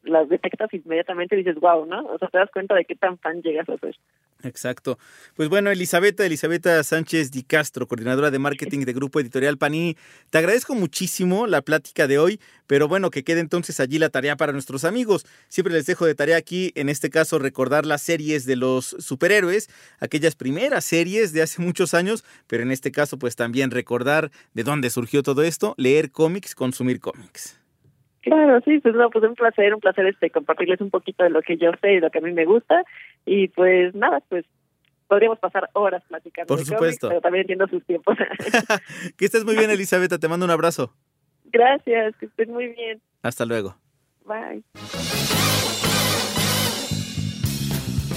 las 0.04 0.30
detectas 0.30 0.74
inmediatamente 0.74 1.36
y 1.36 1.44
dices, 1.44 1.60
wow, 1.60 1.86
¿no? 1.86 2.06
O 2.06 2.18
sea, 2.18 2.28
te 2.28 2.38
das 2.38 2.50
cuenta 2.52 2.76
de 2.76 2.86
qué 2.86 2.96
tan 2.96 3.18
fan 3.20 3.42
llegas 3.42 3.70
a 3.70 3.78
ser. 3.78 3.96
Exacto. 4.44 4.98
Pues 5.36 5.50
bueno, 5.50 5.72
Elisabetta, 5.72 6.26
Elisabetta 6.26 6.84
Sánchez 6.84 7.32
Di 7.32 7.44
Castro, 7.44 7.88
coordinadora 7.88 8.32
de 8.32 8.40
marketing 8.40 8.86
de 8.86 8.94
Grupo 8.94 9.20
Editorial 9.20 9.58
Panini, 9.58 9.96
te 10.30 10.38
agradezco 10.38 10.76
muchísimo 10.76 11.48
la 11.48 11.62
plática 11.62 12.08
de 12.08 12.20
hoy, 12.20 12.40
pero 12.68 12.88
bueno, 12.88 13.10
que 13.10 13.24
quede 13.24 13.40
entonces 13.40 13.80
allí 13.80 14.00
la 14.00 14.10
tarea 14.10 14.36
para 14.38 14.54
nuestros 14.54 14.84
amigos. 14.84 15.26
Siempre 15.50 15.74
les 15.74 15.86
dejo 15.86 16.06
de 16.06 16.16
tarea 16.16 16.38
aquí, 16.38 16.72
en 16.76 16.90
este 16.90 17.10
caso, 17.10 17.40
recordar 17.40 17.86
las 17.86 18.02
series 18.02 18.46
de 18.46 18.56
los 18.56 18.96
superhéroes, 19.00 19.70
aquellas 20.00 20.36
primeras 20.36 20.86
series 20.86 21.34
de 21.34 21.42
hace 21.42 21.62
muchos 21.62 21.94
años, 21.94 22.24
pero 22.48 22.64
en 22.64 22.72
este 22.72 22.92
caso, 22.92 23.18
pues 23.18 23.36
también 23.36 23.72
recordar 23.72 24.32
de 24.54 24.64
dónde 24.64 24.90
surgió 24.90 25.24
todo 25.24 25.44
esto, 25.44 25.74
leer 25.78 26.12
cómics, 26.12 26.56
consumir 26.56 27.00
cómics. 27.00 27.61
Claro, 28.22 28.62
sí, 28.62 28.80
pues 28.80 28.94
no, 28.94 29.10
pues 29.10 29.24
un 29.24 29.36
placer, 29.36 29.74
un 29.74 29.80
placer 29.80 30.06
este 30.06 30.30
compartirles 30.30 30.80
un 30.82 30.92
poquito 30.92 31.24
de 31.24 31.32
lo 31.32 31.42
que 31.42 31.58
yo 31.58 31.72
sé 31.82 31.94
y 31.94 32.00
lo 32.00 32.10
que 32.12 32.20
a 32.20 32.22
mí 32.22 32.32
me 32.32 32.46
gusta 32.46 32.84
y 33.26 33.48
pues 33.48 33.96
nada, 33.96 34.22
pues 34.30 34.46
podríamos 35.08 35.40
pasar 35.40 35.70
horas 35.74 36.04
platicando. 36.08 36.48
Por 36.48 36.64
supuesto. 36.64 36.78
cómics, 36.78 37.00
pero 37.10 37.22
también 37.22 37.42
entiendo 37.42 37.68
sus 37.68 37.84
tiempos. 37.86 38.16
que 39.18 39.26
estés 39.26 39.44
muy 39.44 39.58
bien, 39.58 39.72
Elisabetta, 39.72 40.20
te 40.20 40.28
mando 40.28 40.46
un 40.46 40.52
abrazo. 40.52 40.94
Gracias, 41.46 42.16
que 42.18 42.28
estén 42.28 42.52
muy 42.52 42.68
bien. 42.70 43.02
Hasta 43.24 43.46
luego. 43.46 43.76
Bye. 44.26 44.64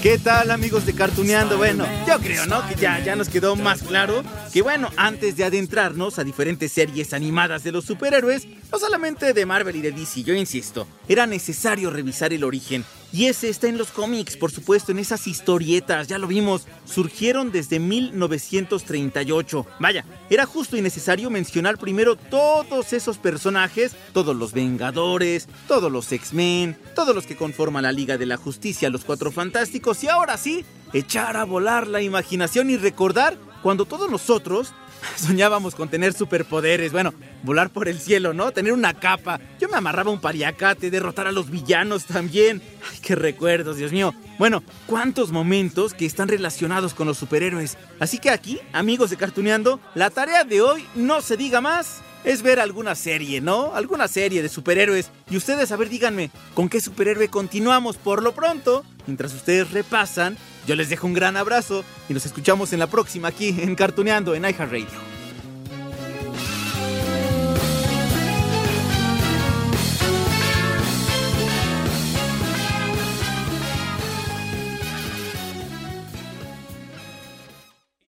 ¿Qué 0.05 0.19
tal 0.19 0.51
amigos 0.51 0.85
de 0.85 0.93
Cartuneando? 0.93 1.57
Bueno, 1.57 1.83
yo 2.07 2.19
creo, 2.19 2.45
¿no? 2.45 2.63
Que 2.67 2.75
ya, 2.75 3.03
ya 3.03 3.15
nos 3.15 3.27
quedó 3.27 3.55
más 3.55 3.81
claro 3.81 4.23
que 4.53 4.61
bueno, 4.61 4.91
antes 4.97 5.35
de 5.35 5.45
adentrarnos 5.45 6.19
a 6.19 6.23
diferentes 6.23 6.71
series 6.71 7.11
animadas 7.11 7.63
de 7.63 7.71
los 7.71 7.85
superhéroes, 7.85 8.47
no 8.71 8.77
solamente 8.77 9.33
de 9.33 9.45
Marvel 9.47 9.77
y 9.77 9.81
de 9.81 9.91
DC, 9.91 10.21
yo 10.21 10.35
insisto, 10.35 10.87
era 11.07 11.25
necesario 11.25 11.89
revisar 11.89 12.33
el 12.33 12.43
origen. 12.43 12.85
Y 13.15 13.27
ese 13.27 13.47
está 13.47 13.69
en 13.69 13.77
los 13.77 13.91
cómics, 13.91 14.35
por 14.35 14.51
supuesto, 14.51 14.91
en 14.91 14.99
esas 14.99 15.25
historietas, 15.25 16.09
ya 16.09 16.17
lo 16.17 16.27
vimos, 16.27 16.67
surgieron 16.83 17.49
desde 17.49 17.79
1938. 17.79 19.65
Vaya, 19.79 20.03
era 20.29 20.45
justo 20.45 20.75
y 20.75 20.81
necesario 20.81 21.29
mencionar 21.29 21.77
primero 21.77 22.17
todos 22.17 22.91
esos 22.91 23.17
personajes, 23.17 23.95
todos 24.11 24.35
los 24.35 24.51
Vengadores, 24.51 25.47
todos 25.65 25.89
los 25.89 26.11
X-Men, 26.11 26.77
todos 26.93 27.15
los 27.15 27.25
que 27.25 27.37
conforman 27.37 27.83
la 27.83 27.93
Liga 27.93 28.17
de 28.17 28.25
la 28.25 28.35
Justicia, 28.35 28.89
los 28.89 29.05
Cuatro 29.05 29.31
Fantásticos, 29.31 30.03
y 30.03 30.09
ahora 30.09 30.35
sí, 30.35 30.65
echar 30.91 31.37
a 31.37 31.45
volar 31.45 31.87
la 31.87 32.01
imaginación 32.01 32.69
y 32.69 32.75
recordar 32.75 33.37
cuando 33.63 33.85
todos 33.85 34.11
nosotros 34.11 34.73
soñábamos 35.15 35.75
con 35.75 35.89
tener 35.89 36.13
superpoderes, 36.13 36.91
bueno, 36.91 37.13
volar 37.43 37.69
por 37.69 37.87
el 37.87 37.99
cielo, 37.99 38.33
¿no? 38.33 38.51
Tener 38.51 38.73
una 38.73 38.93
capa. 38.93 39.39
Yo 39.59 39.69
me 39.69 39.77
amarraba 39.77 40.11
un 40.11 40.21
pariacate, 40.21 40.91
derrotar 40.91 41.27
a 41.27 41.31
los 41.31 41.49
villanos 41.49 42.05
también. 42.05 42.61
Ay, 42.91 42.99
qué 43.01 43.15
recuerdos, 43.15 43.77
Dios 43.77 43.91
mío. 43.91 44.13
Bueno, 44.37 44.63
cuántos 44.87 45.31
momentos 45.31 45.93
que 45.93 46.05
están 46.05 46.27
relacionados 46.27 46.93
con 46.93 47.07
los 47.07 47.17
superhéroes. 47.17 47.77
Así 47.99 48.19
que 48.19 48.29
aquí, 48.29 48.59
amigos 48.73 49.09
de 49.09 49.17
Cartuneando, 49.17 49.79
la 49.93 50.09
tarea 50.09 50.43
de 50.43 50.61
hoy, 50.61 50.85
no 50.95 51.21
se 51.21 51.37
diga 51.37 51.61
más, 51.61 52.01
es 52.25 52.41
ver 52.41 52.59
alguna 52.59 52.95
serie, 52.95 53.39
¿no? 53.39 53.73
Alguna 53.75 54.07
serie 54.07 54.41
de 54.41 54.49
superhéroes. 54.49 55.11
Y 55.29 55.37
ustedes, 55.37 55.71
a 55.71 55.77
ver, 55.77 55.89
díganme, 55.89 56.31
¿con 56.53 56.69
qué 56.69 56.81
superhéroe 56.81 57.29
continuamos 57.29 57.97
por 57.97 58.23
lo 58.23 58.33
pronto? 58.33 58.83
Mientras 59.07 59.33
ustedes 59.33 59.71
repasan, 59.71 60.37
yo 60.65 60.75
les 60.75 60.89
dejo 60.89 61.07
un 61.07 61.13
gran 61.13 61.37
abrazo 61.37 61.83
y 62.09 62.13
nos 62.13 62.25
escuchamos 62.25 62.73
en 62.73 62.79
la 62.79 62.87
próxima 62.87 63.27
aquí 63.29 63.55
en 63.59 63.75
Cartuneando 63.75 64.35
en 64.35 64.43
iHeartRadio. 64.43 65.14